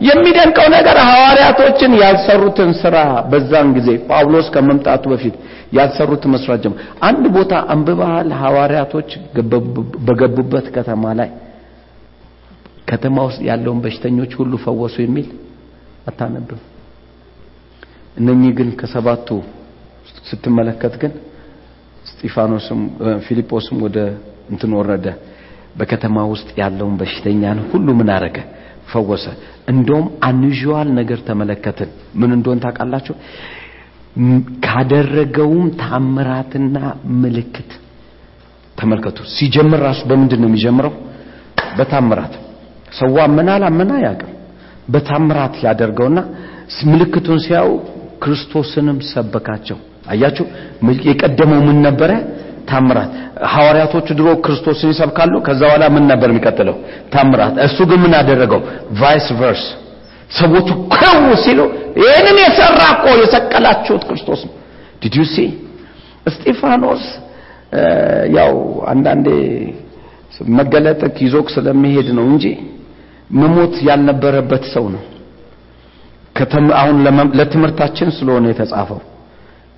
[0.00, 2.96] የሚደንቀው ነገር ሐዋርያቶችን ያልሰሩትን ስራ
[3.30, 5.34] በዛን ጊዜ ጳውሎስ ከመምጣቱ በፊት
[5.76, 6.78] ያልሰሩት መስራት ጀመር
[7.08, 8.28] አንድ ቦታ አንብበሃል?
[8.42, 9.08] ሐዋርያቶች
[10.06, 11.30] በገቡበት ከተማ ላይ?
[12.90, 15.28] ከተማ ውስጥ ያለውን በሽተኞች ሁሉ ፈወሱ የሚል?
[16.08, 16.60] አታነብም።
[18.16, 19.28] እነኚህ ግን ከሰባቱ
[20.28, 21.12] ስትመለከት ግን
[22.10, 22.80] ስጢፋኖስም
[23.26, 23.98] ፊልጶስም ወደ
[24.52, 25.06] እንትን ወረደ።
[25.78, 28.38] በከተማ ውስጥ ያለውን በሽተኛን ሁሉ ምን አረገ?
[28.90, 29.24] ፈወሰ
[29.68, 33.14] እንደውም አንዥዋል ነገር ተመለከትን። ምን እንደሆን ታውቃላችሁ?
[34.66, 36.76] ካደረገውም ታምራትና
[37.22, 37.70] ምልክት
[38.78, 40.94] ተመልከቱ። ሲጀምር ራሱ በምንድን ነው የሚጀምረው?
[41.78, 42.34] በታምራት።
[42.98, 44.32] ሰው አመና አላመና ያቅም
[44.88, 46.18] በታምራት ያደርገውና
[46.90, 47.68] ምልክቱን ሲያው
[48.22, 49.78] ክርስቶስንም ሰበካቸው።
[50.12, 50.44] አያችሁ፣
[51.08, 52.10] የቀደመው ምን ነበረ?
[52.68, 53.10] ታምራት።
[53.52, 56.76] ሐዋርያቶቹ ድሮ ክርስቶስን ይሰብካሉ። ከዛ በኋላ ምን ነበር የሚቀጥለው?
[57.12, 58.60] ታምራት። እሱ ግን ምን አደረገው?
[59.00, 59.64] vice versa።
[60.30, 61.60] ሰዎቹ ዋው ሲሉ
[62.00, 64.54] ይህንን የሰራ እኮ የሰቀላችሁት ክርስቶስ ነው።
[65.02, 65.36] did you see
[66.26, 67.04] እስጢፋኖስ
[68.36, 68.52] ያው
[68.92, 69.28] አንዳንዴ
[70.58, 72.44] መገለጥ ይዞክ ስለሚሄድ ነው እንጂ
[73.34, 75.02] መሞት ያልነበረበት ሰው ነው።
[76.80, 76.96] አሁን
[77.38, 78.98] ለትምህርታችን ስለሆነ የተጻፈው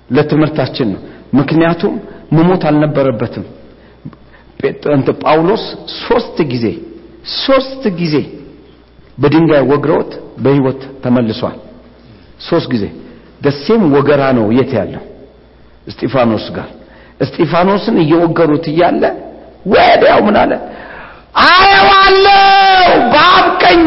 [0.09, 1.01] ለትምህርታችን ነው።
[1.33, 1.93] ምክንያቱም
[2.31, 3.45] መሞት አልነበረበትም።
[5.23, 5.63] ጳውሎስ
[5.99, 6.65] ሶስት ጊዜ
[7.39, 8.15] ሶስት ጊዜ
[9.17, 10.11] በድንጋይ ወግረውት
[10.43, 11.57] በህይወት ተመልሷል።
[12.49, 12.85] ሶስት ጊዜ
[13.41, 15.03] ደሴም ወገራ ነው የት ያለው
[15.87, 16.69] እስጢፋኖስ ጋር
[17.19, 19.03] እስጢፋኖስን እየወገሩት እያለ
[19.65, 20.51] ወዲያው ምን አለ?
[21.45, 22.37] አየዋለሁ
[23.13, 23.81] በአብ ቀኝ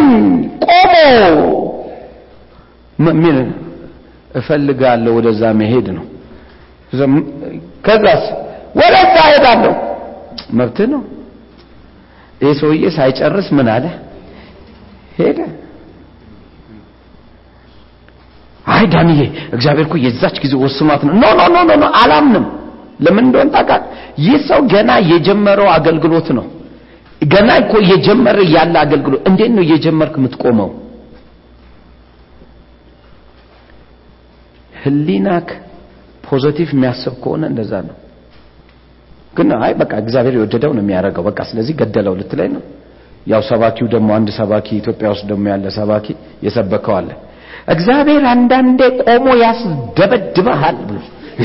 [0.67, 0.95] ቆሞ
[3.19, 3.37] ምን
[4.35, 6.05] እፈልጋለሁ ወደዛ መሄድ ነው።
[7.85, 8.25] ከዛስ
[8.79, 8.95] ወደዛ
[9.29, 9.73] ሄዳለሁ።
[10.53, 11.03] መብት ነው።
[12.41, 13.85] ይህ ሰውዬ ሳይጨርስ ምን አለ?
[15.19, 15.39] ሄደ።
[18.67, 19.19] አይ ዳንዬ፣
[19.55, 22.45] እግዚአብሔር እኮ የዛች ጊዜ ወስኗት ነው። no no no no አላምንም።
[23.01, 23.87] ለምን እንደሆነ ታውቃለህ?
[24.19, 26.47] ይህ ሰው ገና የጀመረው አገልግሎት ነው።
[27.25, 30.71] ገና እኮ እየጀመረ ያለ አገልግሎት። እንዴት ነው እየጀመርክ የምትቆመው?
[34.75, 35.49] ህሊናክ
[36.33, 37.97] positive የሚያስብ ከሆነ እንደዛ ነው።
[39.37, 42.63] ግን አይ በቃ እግዚአብሔር የወደደው ነው የሚያደርገው፣ በቃ ስለዚህ ገደለው ልትለኝ ነው።
[43.27, 46.07] ያው ሰባኪው ደግሞ አንድ ሰባኪ ኢትዮጵያ ውስጥ ደግሞ ያለ ሰባኪ
[46.45, 47.11] የሰበከው አለ።
[47.69, 50.99] እግዚአብሔር አንዳንዴ ቆሞ ያስደበድበሃል ብሎ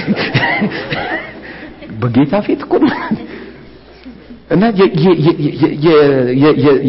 [2.00, 2.62] በጌታ ፊት
[4.52, 4.64] እና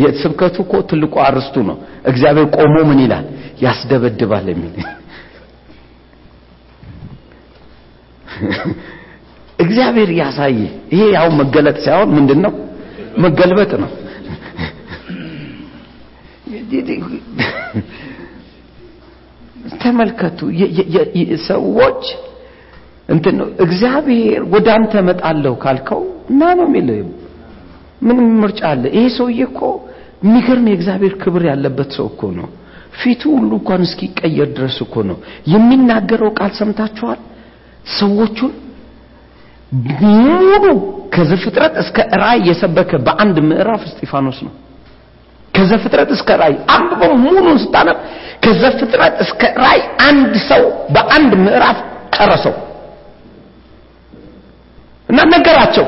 [0.02, 3.24] የስብከቱ እኮ ትልቁ አርስቱ ነው። እግዚአብሔር ቆሞ ምን ይላል?
[3.62, 4.74] ያስደበድባል የሚል
[9.58, 10.58] እግዚአብሔር ያሳየ።
[10.92, 12.52] ይሄ ያው መገለጥ ሳይሆን ምንድን ነው?
[13.18, 13.90] መገልበጥ ነው።
[19.82, 20.38] ተመልከቱ።
[21.48, 22.02] ሰዎች
[23.08, 26.88] እንትን ነው። እግዚአብሔር ወደ አንተ እመጣለሁ ካልከው እና ነው የሚል
[28.02, 29.60] ምንም ምርጫ አለ። ይሄ ሰውዬ እኮ
[30.24, 32.48] የሚገርም የእግዚአብሔር ክብር ያለበት ሰው እኮ ነው።
[33.00, 35.18] ፊቱ ሁሉ እንኳን እስኪቀየር ድረስ እኮ ነው።
[35.52, 37.20] የሚናገረው ቃል ሰምታችኋል
[37.96, 38.52] ሰዎቹን
[40.02, 40.64] ሙሉ
[41.14, 44.52] ከዘፍጥረት እስከ ራእይ የሰበከ በአንድ ምዕራፍ እስጢፋኖስ ነው።
[45.54, 47.98] ከዘፍጥረት እስከ ራእይ አንብበው ሙሉን ስታነብ
[48.44, 50.62] ከዘፍጥረት እስከ ራእይ አንድ ሰው
[50.94, 51.78] በአንድ ምዕራፍ
[52.16, 52.54] ጨረሰው
[55.08, 55.86] እና ነገራቸው።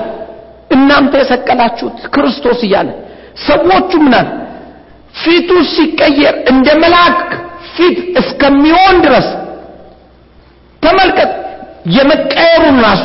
[0.71, 2.89] እናንተ የሰቀላችሁት ክርስቶስ እያለ
[3.47, 4.29] ሰዎቹ ምናል
[5.15, 7.19] ፊቱ ሲቀየር እንደ መልአክ
[7.75, 9.29] ፊት እስከሚሆን ድረስ
[10.83, 11.31] ተመልከት
[11.97, 13.05] የመቀየሩን ራሱ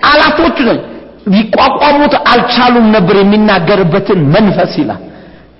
[0.00, 0.58] ቃላቶቹ
[1.34, 5.02] ሊቋቋሙት አልቻሉም ነበር የሚናገርበትን መንፈስ ይላል።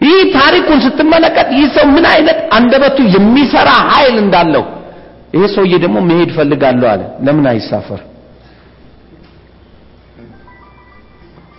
[0.01, 4.65] ይህ ታሪኩን ስትመለከት ይህ ሰው ምን አይነት አንደበቱ የሚሰራ ኃይል እንዳለው
[5.35, 8.01] ይሄ ሰውዬ ደግሞ መሄድ ፈልጋለሁ አለ። ለምን አይሳፈር?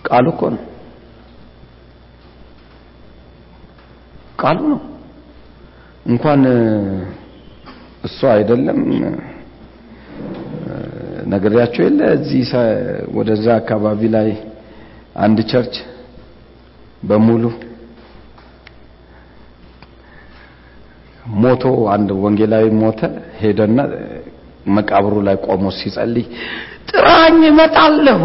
[0.06, 0.62] ቃሉ እኮ ነው።
[4.42, 4.80] ቃሉ ነው።
[6.06, 6.42] እንኳን
[8.04, 8.78] እሱ አይደለም
[11.26, 12.00] ነገሪያቸው የለ?
[12.16, 12.50] እዚህ
[13.16, 14.28] ወደዛ አካባቢ ላይ
[15.24, 15.74] አንድ ቸርች
[17.02, 17.44] በሙሉ
[21.36, 21.62] ሞቶ
[21.94, 23.00] አንድ ወንጌላዊ ሞተ
[23.40, 23.78] ሄደና
[24.76, 26.26] መቃብሩ ላይ ቆሞ ሲጸልይ
[26.90, 28.20] ጥራኝ እመጣለሁ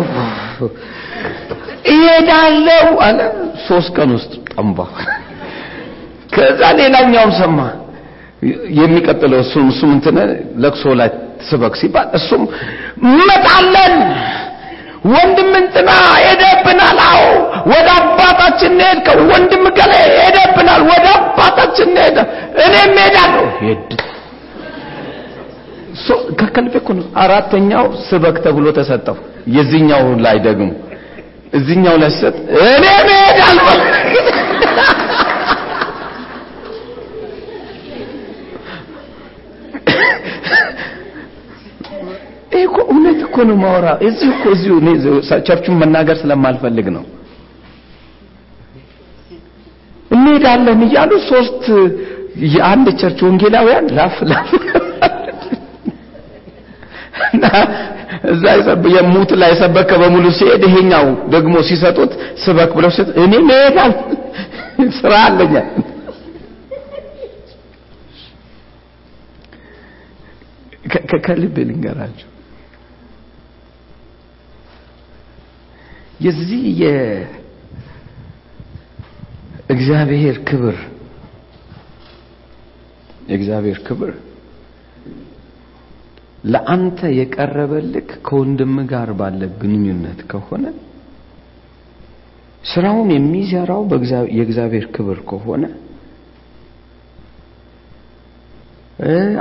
[1.91, 3.19] እሄዳለሁ አለ።
[3.67, 4.79] ሶስት ቀን ውስጥ ጠንባ።
[6.33, 7.59] ከዛ ሌላኛውም ሰማ።
[8.77, 10.17] የሚቀጥለው እሱም እሱም እንትን
[10.63, 11.09] ለቅሶ ላይ
[11.49, 12.43] ስበክ ሲባል እሱም
[13.21, 13.95] መጣለን።
[15.11, 15.89] ወንድም እንትና
[16.23, 17.21] ሄደብናል። አዎ
[17.71, 22.17] ወደ አባታችን ሄድከው ወንድም ገሌ ሄደብናል። ወደ አባታችን ሄደ
[22.65, 23.89] እኔም ሄዳለሁ ሄድ።
[26.39, 29.17] ከከልቤ እኮ ነው። አራተኛው ስበክ ተብሎ ተሰጠው።
[29.55, 30.69] የዚህኛው ላይ ደግሞ
[31.53, 32.35] እዚህኛው ላይ ሰጥ
[32.67, 33.65] እኔም ሄዳለሁ
[42.51, 44.75] ይሄ እኮ እውነት እኮ ነው ማወራ እዚህ እኮ እዚሁ
[45.47, 47.03] ቸርቹን መናገር ስለማልፈልግ ነው።
[50.11, 51.63] እንሄዳለን እያሉ ሶስት
[52.47, 54.49] የአንድ ቸርች ወንጌላውያን ላፍ ላፍ
[58.31, 58.43] እዛ
[58.95, 62.11] የሙት ላይ ሰበከ በሙሉ ሲሄድ ይሄኛው ደግሞ ሲሰጡት
[62.43, 63.93] ስበክ ብለው ሲሰጥ እኔ መሄዳል
[64.99, 65.55] ስራ አለኛ
[71.25, 72.30] ከልብ ልንገራችሁ
[76.21, 76.63] የዚህ
[79.63, 80.77] የእግዚአብሔር ክብር
[83.27, 84.11] የእግዚአብሔር ክብር
[86.43, 90.65] ለአንተ የቀረበልክ ከወንድም ጋር ባለ ግንኙነት ከሆነ
[92.63, 93.83] ስራውን የሚሰራው
[94.37, 95.63] የእግዚአብሔር ክብር ከሆነ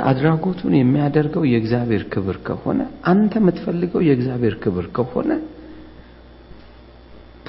[0.09, 2.79] አድራጎቱን የሚያደርገው የእግዚአብሔር ክብር ከሆነ
[3.11, 5.29] አንተ የምትፈልገው የእግዚአብሔር ክብር ከሆነ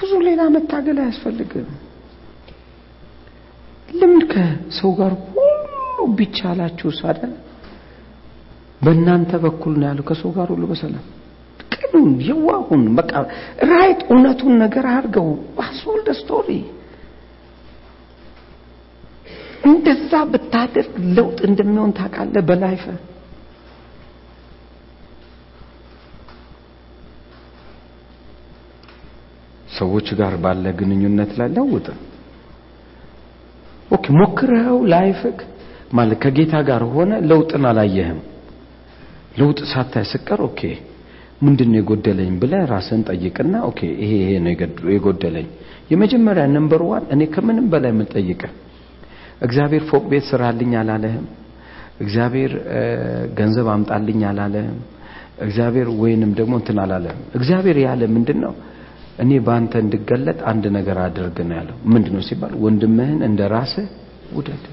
[0.03, 1.67] ብዙ ሌላ መታገል አያስፈልግም።
[3.89, 5.67] ለምን ከሰው ጋር ሁሉ
[6.17, 7.19] ቢቻላችሁ ሳደ
[8.81, 11.05] በእናንተ በኩል ነው ያለው። ከሰው ጋር ሁሉ በሰላም
[11.73, 13.11] ቅኑን የዋሁን በቃ
[13.69, 15.27] ራይት እውነቱን ነገር አድርገው
[15.65, 16.49] አስወልደ ስቶሪ።
[19.65, 22.85] እንደዛ ብታደርግ ለውጥ እንደሚሆን ታውቃለህ በላይፈ
[29.77, 31.87] ሰዎች ጋር ባለ ግንኙነት ላይ ለውጥ።
[33.91, 35.39] okay ሞክረው life ክ?
[35.93, 38.19] ማለት ከጌታ ጋር ሆነ ለውጥን አላየህም?
[39.39, 40.61] ለውጥ ሳታይ ስቀር ኦኬ
[41.43, 44.51] ምንድነው የጎደለኝ ብለ ራስን ጠይቅና okay ይሄ ይሄ ነው
[44.95, 45.47] የጎደለኝ።
[45.91, 48.41] የመጀመሪያ number one እኔ ከምንም በላይ የምጠይቅ
[49.41, 51.25] እግዚአብሔር ፎቅ ቤት ስራልኝ አላለህም?
[52.03, 52.51] እግዚአብሔር
[53.39, 54.77] ገንዘብ አምጣልኝ አላለህም?
[55.45, 57.21] እግዚአብሔር ወይንም ደግሞ እንትን አላለህም?
[57.37, 58.53] እግዚአብሔር ያለ ምንድን ነው
[59.17, 63.87] እኔ በአንተ እንድገለጥ አንድ ነገር አድርግ ነው ያለው። ምንድን ነው ሲባል ወንድምህን እንደ ራስህ
[64.37, 64.63] ውደድ።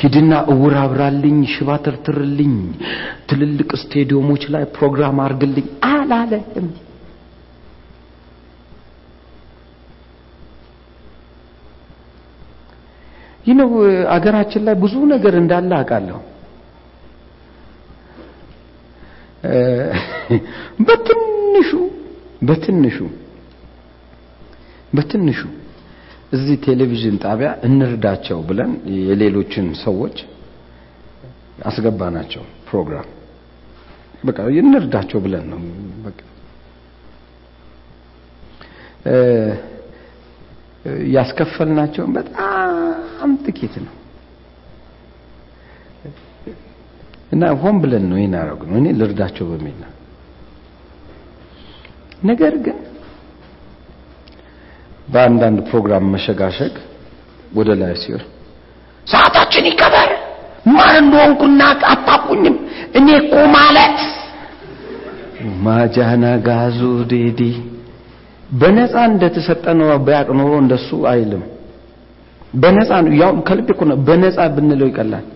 [0.00, 2.54] ሂድና እውር አብራልኝ ሽባ ትርትርልኝ
[3.30, 6.68] ትልልቅ ስቴዲየሞች ላይ ፕሮግራም አርግልኝ አላለህም
[13.46, 13.70] ይህ ነው
[14.14, 16.18] አገራችን ላይ ብዙ ነገር እንዳለ አውቃለሁ
[20.86, 21.70] በትንሹ
[22.42, 22.98] በትንሹ
[24.92, 25.40] በትንሹ
[26.32, 28.70] እዚህ ቴሌቪዥን ጣቢያ እንርዳቸው ብለን
[29.00, 30.16] የሌሎችን ሰዎች
[31.66, 33.08] አስገባናቸው ፕሮግራም።
[34.24, 35.60] በቃ እንርዳቸው ብለን ነው።
[41.14, 43.94] ያስከፈልናቸውን በጣም ጥቂት ነው
[47.32, 49.90] እና ሆን ብለን ነው ይህን ያደረግነው እኔ ልርዳቸው በሚል ነው።
[52.30, 52.78] ነገር ግን
[55.08, 56.74] በአንዳንድ ፕሮግራም መሸጋሸግ
[57.52, 58.24] ወደ ላይ ሲሆን
[59.06, 60.10] ሰዓታችን ይከበር!
[60.68, 61.60] ማን እንደሆንኩና
[61.92, 62.56] አታቁኝም!
[62.98, 63.98] እኔ እኮ ማለት
[65.64, 66.80] ማጃና ጋዙ
[67.10, 67.40] ዴዲ
[68.54, 71.42] በነፃ እንደተሰጠ ነው ቢያቅ ኖሮ እንደሱ አይልም።
[72.62, 75.26] በነፃ ነው። ያው ከልብ እኮ ነው። በነፃ ብንለው ይቀላል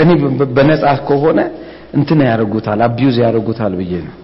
[0.00, 0.10] እኔ
[0.56, 1.40] በነፃ ከሆነ
[1.98, 4.16] እንትን ያደርጉታል አቢዩዝ ያደርጉታል ብዬ ነው።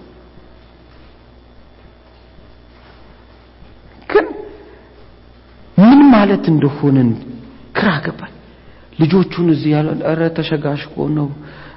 [4.09, 4.25] ግን
[5.77, 7.09] ምን ማለት እንደሆነን
[7.75, 8.33] ግራ ገባኝ።
[8.99, 11.27] ልጆቹን እዚህ ያለ ኧረ ተሸጋሽቆ ነው።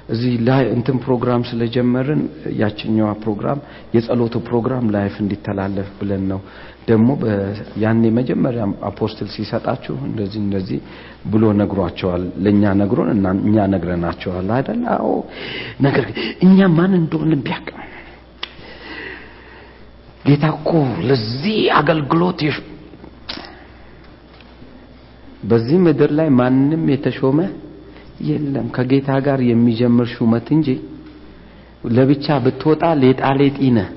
[0.09, 2.21] እዚህ ላይ እንትን ፕሮግራም ስለጀመርን
[2.61, 3.59] ያችኛዋ ፕሮግራም
[3.95, 6.39] የጸሎቱ ፕሮግራም live እንዲተላለፍ ብለን ነው
[6.87, 7.09] ደግሞ
[7.81, 10.79] ያኔ መጀመሪያ apostle ሲሰጣችሁ እንደዚህ እንደዚህ
[11.31, 13.09] ብሎ ነግሯቸዋል። ለእኛ ነግሮን
[13.41, 14.81] እኛ ነግረናቸዋል አይደል?
[14.95, 15.11] አዎ።
[15.81, 16.05] ነገር
[16.45, 17.67] እኛ ማን እንደሆነ ቢያቅ
[20.25, 20.71] ጌታ እኮ
[21.07, 22.41] ለዚህ አገልግሎት
[25.49, 27.39] በዚህ ምድር ላይ ማንም የተሾመ
[28.27, 30.67] የለም። ከጌታ ጋር የሚጀምር ሹመት እንጂ
[31.95, 33.87] ለብቻ ብትወጣ ሌጣ ሌጢ ነህ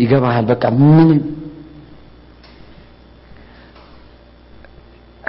[0.00, 1.20] ይገባሃል። በቃ ምንም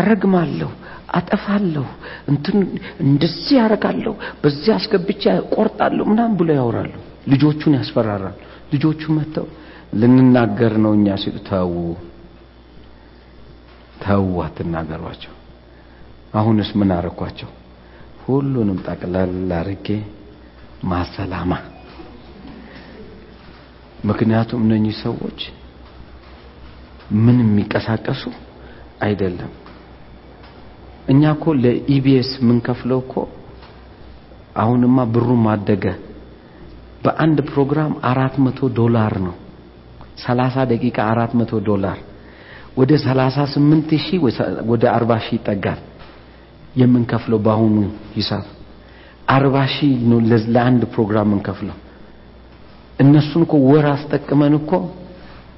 [0.03, 0.69] ረግማለሁ
[1.13, 1.86] አጠፋለሁ
[2.32, 2.57] እንትን
[3.05, 4.13] እንደዚህ ያረጋለሁ
[4.43, 5.24] በዚህ አስገብቻ
[5.55, 6.93] ቆርጣለሁ ምናምን ብሎ ያወራሉ።
[7.28, 8.36] ልጆቹን ያስፈራራሉ።
[8.74, 9.47] ልጆቹ መጥተው
[9.93, 11.74] ልንናገር ነው እኛ ሲሉ ተው
[14.03, 15.34] ተው አትናገሯቸው።
[16.34, 17.49] አሁንስ ምን አረኳቸው
[18.26, 19.88] ሁሉንም ጠቅለል አርጌ
[20.84, 21.51] ማሰላማ
[24.10, 25.39] ምክንያቱም እነኚህ ሰዎች
[27.24, 28.24] ምን የሚንቀሳቀሱ
[29.06, 29.52] አይደለም።
[31.12, 33.16] እኛ እኮ ለኢቢኤስ የምንከፍለው እኮ
[34.56, 35.86] አሁንማ ብሩም አደገ
[37.04, 39.36] በአንድ ፕሮግራም አራት መቶ ዶላር ነው።
[40.24, 41.99] ሰላሳ ደቂቃ አራት መቶ ዶላር።
[42.78, 44.20] ወደ ሰላሳ ስምንት ሺህ
[44.72, 45.80] ወደ አርባ ሺህ ይጠጋል
[46.76, 47.78] የምንከፍለው በአሁኑ
[48.16, 48.43] ሂሳብ።
[49.30, 49.93] አርባ ሺህ
[50.54, 51.78] ለአንድ ፕሮግራም የምንከፍለው
[53.02, 54.72] እነሱን እኮ ወር አስጠቅመን እኮ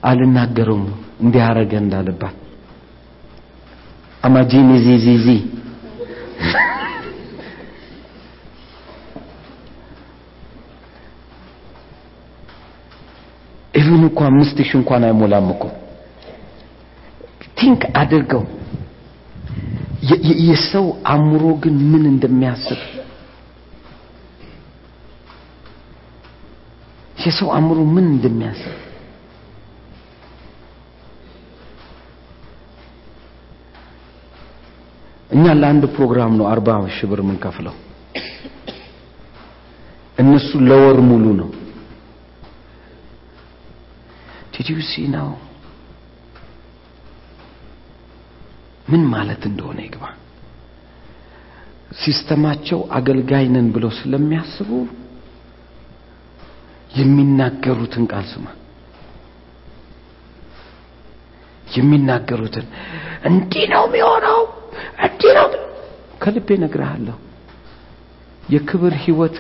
[0.04, 0.88] አልናገረውም።
[1.24, 2.36] እንዲያረገ እንዳለባት።
[4.24, 5.28] አማጂኒ ዚዚዚ
[13.80, 15.64] ኢቭን እኮ አምስት ሺህ እንኳን አይሞላም እኮ።
[17.58, 18.44] think አድርገው።
[20.44, 22.80] የሰው አእምሮ ግን ምን እንደሚያስብ
[27.24, 28.74] የሰው አእምሮ ምን እንደሚያስብ።
[35.30, 37.76] እኛ ለአንድ ፕሮግራም ነው አርባ ሺህ ብር የምንከፍለው።
[40.18, 41.50] እነሱ ለወር ሙሉ ነው።
[44.56, 45.30] did see now
[48.88, 50.04] ምን ማለት እንደሆነ ይግባ
[52.02, 54.70] ሲስተማቸው አገልጋይ ነን ብለው ስለሚያስቡ
[56.94, 58.46] የሚናገሩትን ቃል ስማ።
[61.68, 62.66] የሚናገሩትን
[63.30, 64.40] እንዲህ ነው የሚሆነው
[65.06, 65.48] እንዲህ ነው
[66.24, 67.16] ከልቤ ነግርሃለሁ
[68.50, 69.36] የክብር ህይወት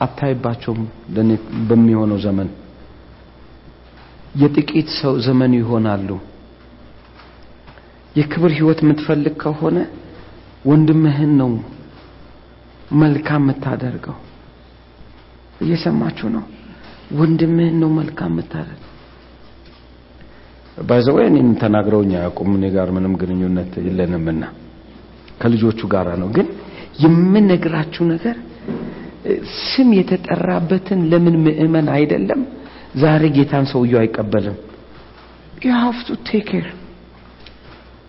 [0.00, 0.82] አታይባቸውም
[1.68, 2.50] በሚሆነው ዘመን።
[4.34, 6.08] የጥቂት ሰው ዘመን ይሆናሉ።
[8.16, 9.78] የክብር ህይወት የምትፈልግ ከሆነ
[10.64, 11.50] ወንድምህን ነው
[13.00, 14.16] መልካም የምታደርገው።
[15.60, 16.44] እየሰማችሁ ነው
[17.18, 18.86] ወንድምህን ነው መልካም የምታደርገው?
[20.88, 24.42] ባይዘወይ እኔም ተናግረውኝ አያውቁም። እኔ ጋር ምንም ግንኙነት የለንምና
[25.42, 26.46] ከልጆቹ ጋር ነው። ግን
[27.04, 28.36] የምነግራችሁ ነገር
[29.62, 32.40] ስም የተጠራበትን ለምን ምእመን አይደለም?
[33.02, 34.56] ዛሬ ጌታን ሰውየው አይቀበልም።
[35.62, 35.98] You have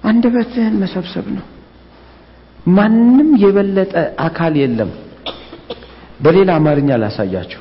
[0.04, 1.46] አንደበትህን መሰብሰብ ነው።
[2.70, 3.94] ማንም የበለጠ
[4.26, 4.92] አካል የለም።
[6.24, 7.61] በሌላ አማርኛ ላሳያችሁ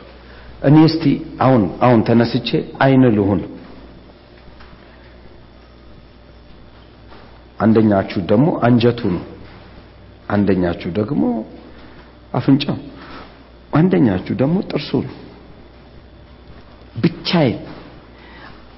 [0.63, 1.05] እኔ እስቲ
[1.45, 2.49] አሁን አሁን ተነስቼ
[2.83, 3.41] አይን ልሁን።
[7.61, 9.25] አንደኛችሁ ደግሞ አንጀቱ ነው
[10.31, 11.23] አንደኛችሁ ደግሞ
[12.35, 12.79] አፍንጫው
[13.73, 15.15] አንደኛችሁ ደግሞ ጥርሱ ነው
[16.97, 17.59] ብቻዬን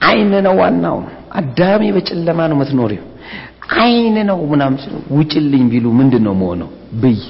[0.02, 0.98] አይን ነው ዋናው።
[1.34, 3.04] አዳሜ በጨለማ ነው የምትኖሪው።
[3.78, 4.80] አይን ነው ምናምን
[5.16, 6.70] ውጭልኝ ቢሉ ምንድን ነው መሆነው
[7.02, 7.20] ብይ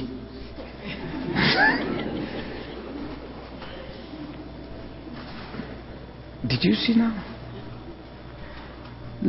[6.50, 7.12] did you see now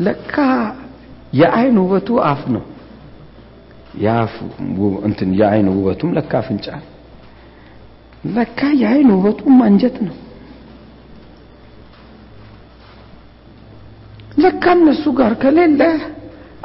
[0.06, 0.36] ለካ
[1.40, 2.64] የአይን ውበቱ አፍ ነው።
[4.04, 4.34] የአፍ
[5.08, 6.68] እንትን የአይን ውበቱም ለካ አፍንጫ
[8.36, 10.16] ለካ የአይን ውበቱም አንጀት ነው።
[14.44, 15.82] ለካ እነሱ ጋር ከሌለ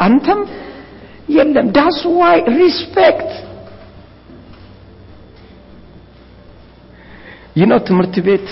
[0.04, 0.40] አንተም
[1.28, 3.32] የለም። that's why respect
[7.56, 8.48] ይህ ነው ትምህርት ቤት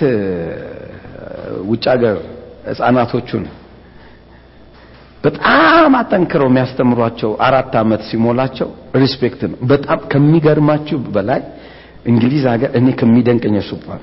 [1.67, 2.17] ውጭ ሀገር
[2.69, 3.45] ህፃናቶቹን
[5.25, 11.41] በጣም አጠንክረው የሚያስተምሯቸው አራት አመት ሲሞላቸው respect ነው። በጣም ከሚገርማችሁ በላይ
[12.07, 14.01] እንግሊዝ ሀገር እኔ ከሚደንቀኝ ሱፓር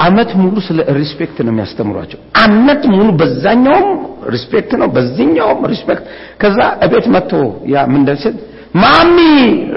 [0.00, 3.90] አመት ሙሉ ስለ respect ነው የሚያስተምሯቸው። አመት ሙሉ በዛኛውም
[4.34, 6.04] respect ነው በዚህኛውም respect
[6.40, 7.32] ከዛ እቤት መጥቶ
[7.72, 7.84] ያ
[8.24, 8.36] ስል
[8.82, 9.16] mommy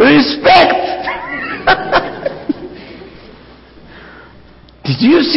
[0.06, 0.84] respect
[4.86, 5.36] did you see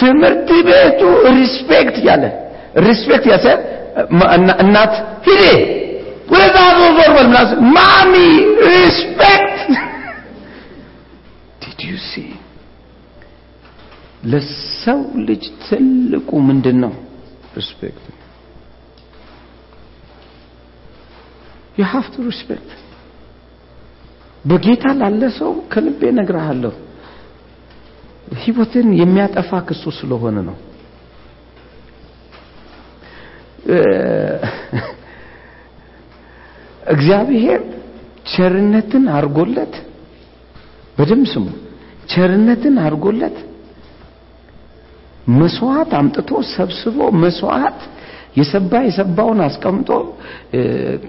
[0.00, 1.00] ትምህርት ቤቱ
[1.38, 2.24] respect ያለ
[2.86, 3.46] respect ያሰ
[4.64, 4.94] እናት
[5.26, 5.44] ሂዴ
[6.32, 8.14] ወደዛ ዞር በል ምናምን mommy
[8.70, 9.60] respect
[11.62, 12.14] did you see
[14.32, 16.92] ለሰው ልጅ ትልቁ ምንድን ነው
[17.58, 18.04] respect
[21.78, 22.70] you have to respect
[24.44, 26.74] በጌታ ላለ ሰው ከልቤ ነግርሃለሁ
[28.42, 30.56] ህይወትን የሚያጠፋ ክሱ ስለሆነ ነው።
[36.86, 37.60] እግዚአብሔር
[38.32, 39.74] ቸርነትን አርጎለት
[40.96, 41.46] በደንብ ስሙ
[42.12, 43.36] ቸርነትን አርጎለት
[45.34, 47.80] መስዋዕት አምጥቶ ሰብስቦ መስዋዕት
[48.38, 49.90] የሰባ የሰባውን አስቀምጦ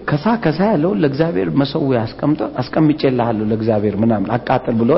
[0.10, 4.92] ከሳ ከሳ ያለውን ለእግዚአብሔር መሰዊያ አስቀምጦ አስቀምጬልሃለሁ ለእግዚአብሔር ምናምን አቃጥል ብሎ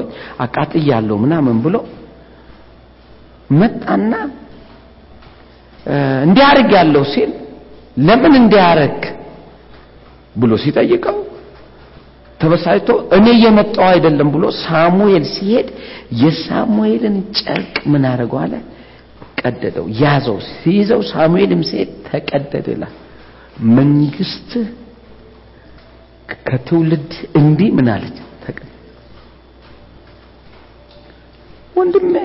[0.46, 1.76] አቃጥያለሁ ምናምን ብሎ
[3.50, 4.14] መጣና
[6.24, 7.32] እንዲያርግ ያለው ሲል
[8.00, 8.98] ለምን እንዲያረግ
[10.36, 11.18] ብሎ ሲጠይቀው
[12.40, 15.70] ተበሳጭቶ እኔ እየመጣው አይደለም ብሎ ሳሙኤል ሲሄድ
[16.22, 18.54] የሳሙኤልን ጨርቅ ምን አደረገው አለ?
[19.42, 22.94] ቀደደው ያዘው። ሲይዘው ሳሙኤልም ሲሄድ ተቀደደ ይላል።
[23.78, 24.52] መንግስት
[26.46, 28.18] ከትውልድ እንዲህ ምን አለች?
[31.76, 32.16] ወንድሜ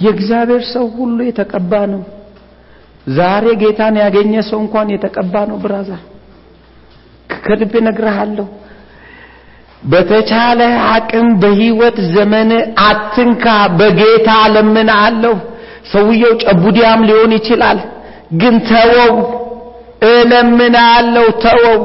[0.00, 2.02] የእግዚአብሔር ሰው ሁሉ የተቀባ ነው።
[3.10, 5.90] ዛሬ ጌታን ያገኘ ሰው እንኳን የተቀባ ነው ብራዛ
[7.44, 8.46] ከልቤ እነግርሃለሁ።
[9.82, 10.60] በተቻለ
[10.92, 12.50] አቅም በህይወት ዘመን
[12.86, 13.44] አትንካ።
[13.78, 15.34] በጌታ እለምንሃለሁ።
[15.92, 17.78] ሰውየው ጨቡዲያም ሊሆን ይችላል
[18.40, 19.14] ግን ተወው።
[20.12, 21.80] እለምንሃለሁ ተወው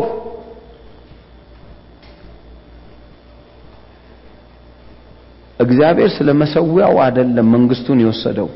[5.63, 8.49] እግዚአብሔር ስለ መሰዊያው አይደለም መንግስቱን የወሰደው።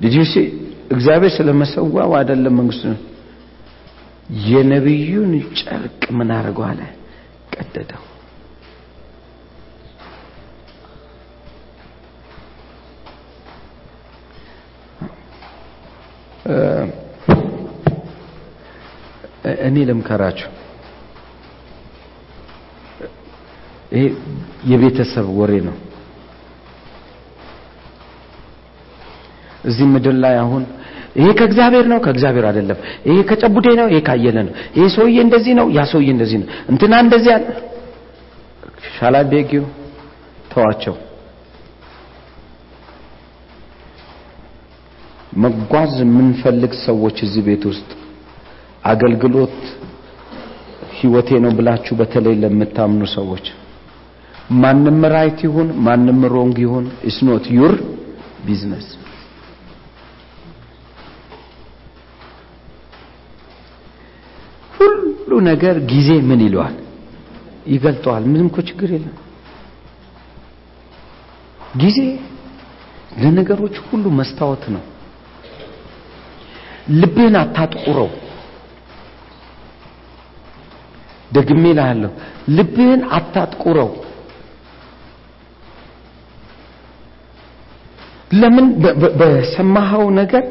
[0.00, 0.16] ልጅ
[0.90, 2.96] እግዚአብሔር ስለ መሰዊያው አይደለም መንግስቱን
[4.48, 6.80] የነቢዩን ጨርቅ ምን አድርገው አለ?
[7.54, 8.02] ቀደደው።
[19.62, 20.48] እኔ ልምከራችሁ
[23.92, 24.02] ይሄ
[24.70, 25.76] የቤተሰብ ወሬ ነው።
[29.64, 30.62] እዚህ ምድር ላይ አሁን
[31.16, 32.78] ይሄ ከእግዚአብሔር ነው ከእግዚአብሔር አይደለም።
[33.08, 36.94] ይሄ ከጨቡዴ ነው ይሄ ካየለ ነው። ይሄ ሰውዬ እንደዚህ ነው ያ ሰውዬ እንደዚህ ነው። እንትና
[37.04, 37.46] እንደዚህ አለ።
[38.94, 39.64] ሻላቤጊው
[40.52, 40.94] ተዋቸው።
[45.42, 47.88] መጓዝ የምንፈልግ ሰዎች እዚህ ቤት ውስጥ
[48.84, 49.56] አገልግሎት
[50.98, 53.46] ህይወቴ ነው ብላችሁ በተለይ ለምታምኑ ሰዎች
[54.56, 57.74] ማንም right ይሁን ማንም wrong ይሁን it's not your
[58.46, 58.86] business
[64.74, 66.76] ሁሉ ነገር ጊዜ ምን ይለዋል?
[67.66, 69.16] ይገልጠዋል። ምንም እኮ ችግር የለም።
[71.78, 71.98] ጊዜ
[73.20, 74.82] ለነገሮች ሁሉ መስታወት ነው።
[77.00, 78.10] ልብህን አታጥቁረው።
[81.32, 82.10] ደግሜ ላለሁ
[82.56, 83.90] ልብህን አታጥቁረው
[88.30, 88.66] ለምን
[89.20, 90.44] በሰማኸው ነገር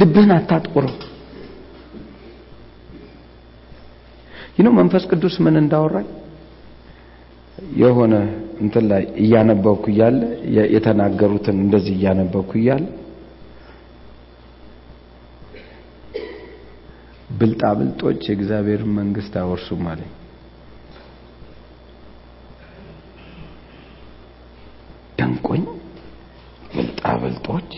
[0.00, 0.94] ልብህን አታጥቁረው
[4.56, 6.08] ይህ መንፈስ ቅዱስ ምን እንዳወራኝ
[7.80, 8.14] የሆነ
[8.64, 10.18] እንትን ላይ እያነበብኩ እያለ
[10.74, 12.84] የተናገሩትን እንደዚህ እያነበብኩ እያለ
[17.38, 20.10] ብልጣብልጦች የእግዚአብሔርን መንግስት አወርሱም አለኝ
[25.18, 25.64] ደንቆኝ
[26.72, 27.70] ብልጣብልጦች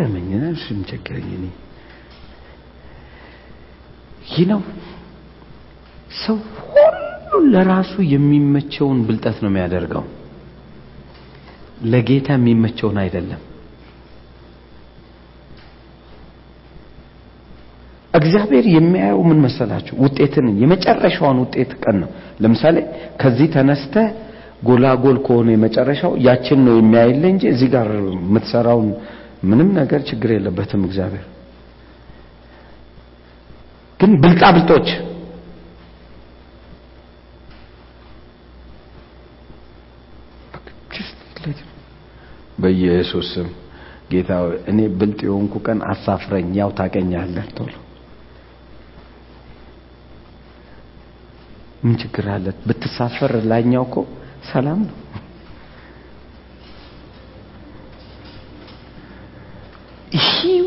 [0.00, 1.46] ገረመኝና እሱም ቸገረኝ እኔ።
[4.28, 4.60] ይህ ነው።
[6.20, 6.36] ሰው
[6.68, 6.96] ሁሉ
[7.52, 10.04] ለራሱ የሚመቸውን ብልጠት ነው የሚያደርገው።
[11.90, 13.40] ለጌታ የሚመቸውን አይደለም።
[18.14, 19.94] እግዚአብሔር የሚያየው ምን መሰላችሁ?
[20.04, 22.10] ውጤትን የመጨረሻውን ውጤት ቀን ነው።
[22.42, 22.76] ለምሳሌ
[23.20, 23.94] ከዚህ ተነስተ
[24.62, 28.88] ጎላጎል ከሆነ የመጨረሻው ያችን ነው የሚያይለ እንጂ እዚህ ጋር የምትሰራውን
[29.42, 31.26] ምንም ነገር ችግር የለበትም እግዚአብሔር።
[34.00, 34.88] ግን ብልጣ ብልጦች
[43.30, 43.48] ስም
[44.12, 44.30] ጌታ
[44.70, 47.72] እኔ ብልጥ የሆንኩ ቀን አሳፍረኝ ያው ታቀኛለህ ቶሎ።
[51.82, 52.46] ምን ችግር አለ?
[52.66, 53.96] ብትሳፈር ላኛው እኮ
[54.52, 54.96] ሰላም ነው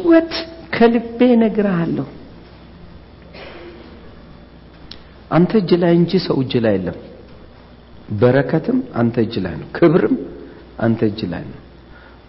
[0.03, 0.33] ህይወት
[0.75, 2.05] ከልቤ ነግርሃለሁ
[5.31, 6.97] አንተ እጅ ላይ እንጂ ሰው እጅ ላይ የለም።
[8.21, 10.15] በረከትም አንተ እጅ ላይ ነው። ክብርም
[10.79, 11.59] አንተ እጅ ላይ ነው።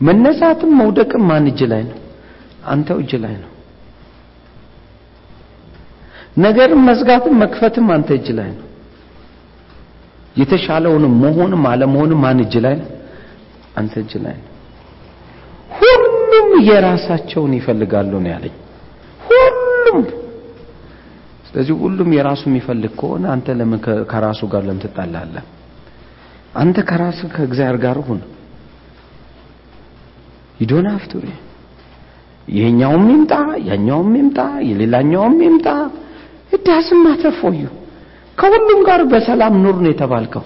[0.00, 1.98] መነሳትም መውደቅም ማን እጅ ላይ ነው?
[2.66, 3.50] አንተው እጅ ላይ ነው።
[6.38, 8.66] ነገርም መዝጋትም መክፈትም አንተ እጅ ላይ ነው።
[10.36, 12.88] የተሻለውንም መሆንም አለመሆንም ማን እጅ ላይ ነው?
[13.76, 14.50] አንተ እጅ ላይ ነው
[16.64, 18.54] የራሳቸውን ይፈልጋሉ ነው ያለኝ።
[19.26, 19.98] ሁሉም
[21.48, 23.80] ስለዚህ ሁሉም የራሱ የሚፈልግ ከሆነ አንተ ለምን
[24.10, 25.44] ከራሱ ጋር ለምን ትጣላለህ?
[26.54, 28.20] አንተ ከራስ ከእግዚአብሔር ጋር ሁን።
[30.60, 31.12] ይዶን ሀፍቱ
[32.48, 33.32] ይሄኛውም ይምጣ
[33.68, 34.38] ያኛውም ይምጣ
[34.68, 35.68] የሌላኛውም ይምጣ።
[36.56, 37.62] እዳስም አተርፎዩ
[38.38, 40.44] ከሁሉም ጋር በሰላም ኑር ነው የተባልከው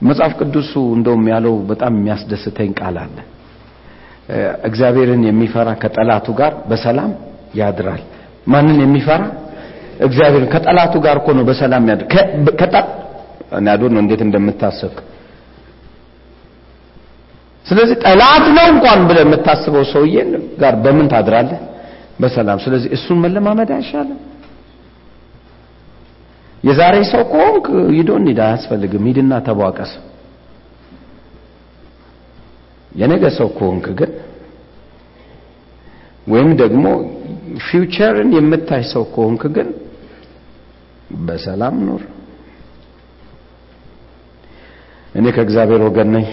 [0.00, 3.16] መጽሐፍ ቅዱሱ እንደውም ያለው በጣም የሚያስደስተኝ ቃል አለ።
[4.68, 7.10] እግዚአብሔርን የሚፈራ ከጠላቱ ጋር በሰላም
[7.54, 8.02] ያድራል።
[8.48, 9.22] ማንን የሚፈራ?
[10.00, 12.06] እግዚአብሔርን ከጠላቱ ጋር እኮ ነው በሰላም ያድር።
[13.58, 14.94] እኔ ነው እንዴት እንደምታስብ።
[17.66, 20.16] ስለዚህ ጠላት ነው እንኳን ብለህ የምታስበው ሰውዬ
[20.60, 21.60] ጋር በምን ታድራለህ?
[22.20, 24.18] በሰላም። ስለዚህ እሱን መለማመድ አይሻልም
[26.66, 29.92] የዛሬ ሰው ከሆንክ ሂዶ እንሂድ አያስፈልግም ሂድና ተቧቀስ
[32.92, 34.12] የነገ ሰው ከሆንክ ግን
[36.26, 36.84] ወይም ደግሞ
[37.66, 39.68] future ን የምታይ ሰው ከሆንክ ግን
[41.26, 42.02] በሰላም ኑር።
[45.14, 46.26] እኔ ከእግዚአብሔር ወገን ነኝ፣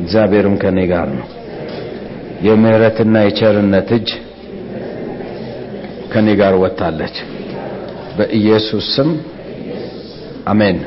[0.00, 1.26] እግዚአብሔርም ከኔ ጋር ነው።
[2.46, 4.08] የምህረትና የቸርነት እጅ
[6.12, 7.16] ከኔ ጋር ወጥታለች።
[8.18, 9.10] በኢየሱስ ስም
[10.46, 10.78] አሜን።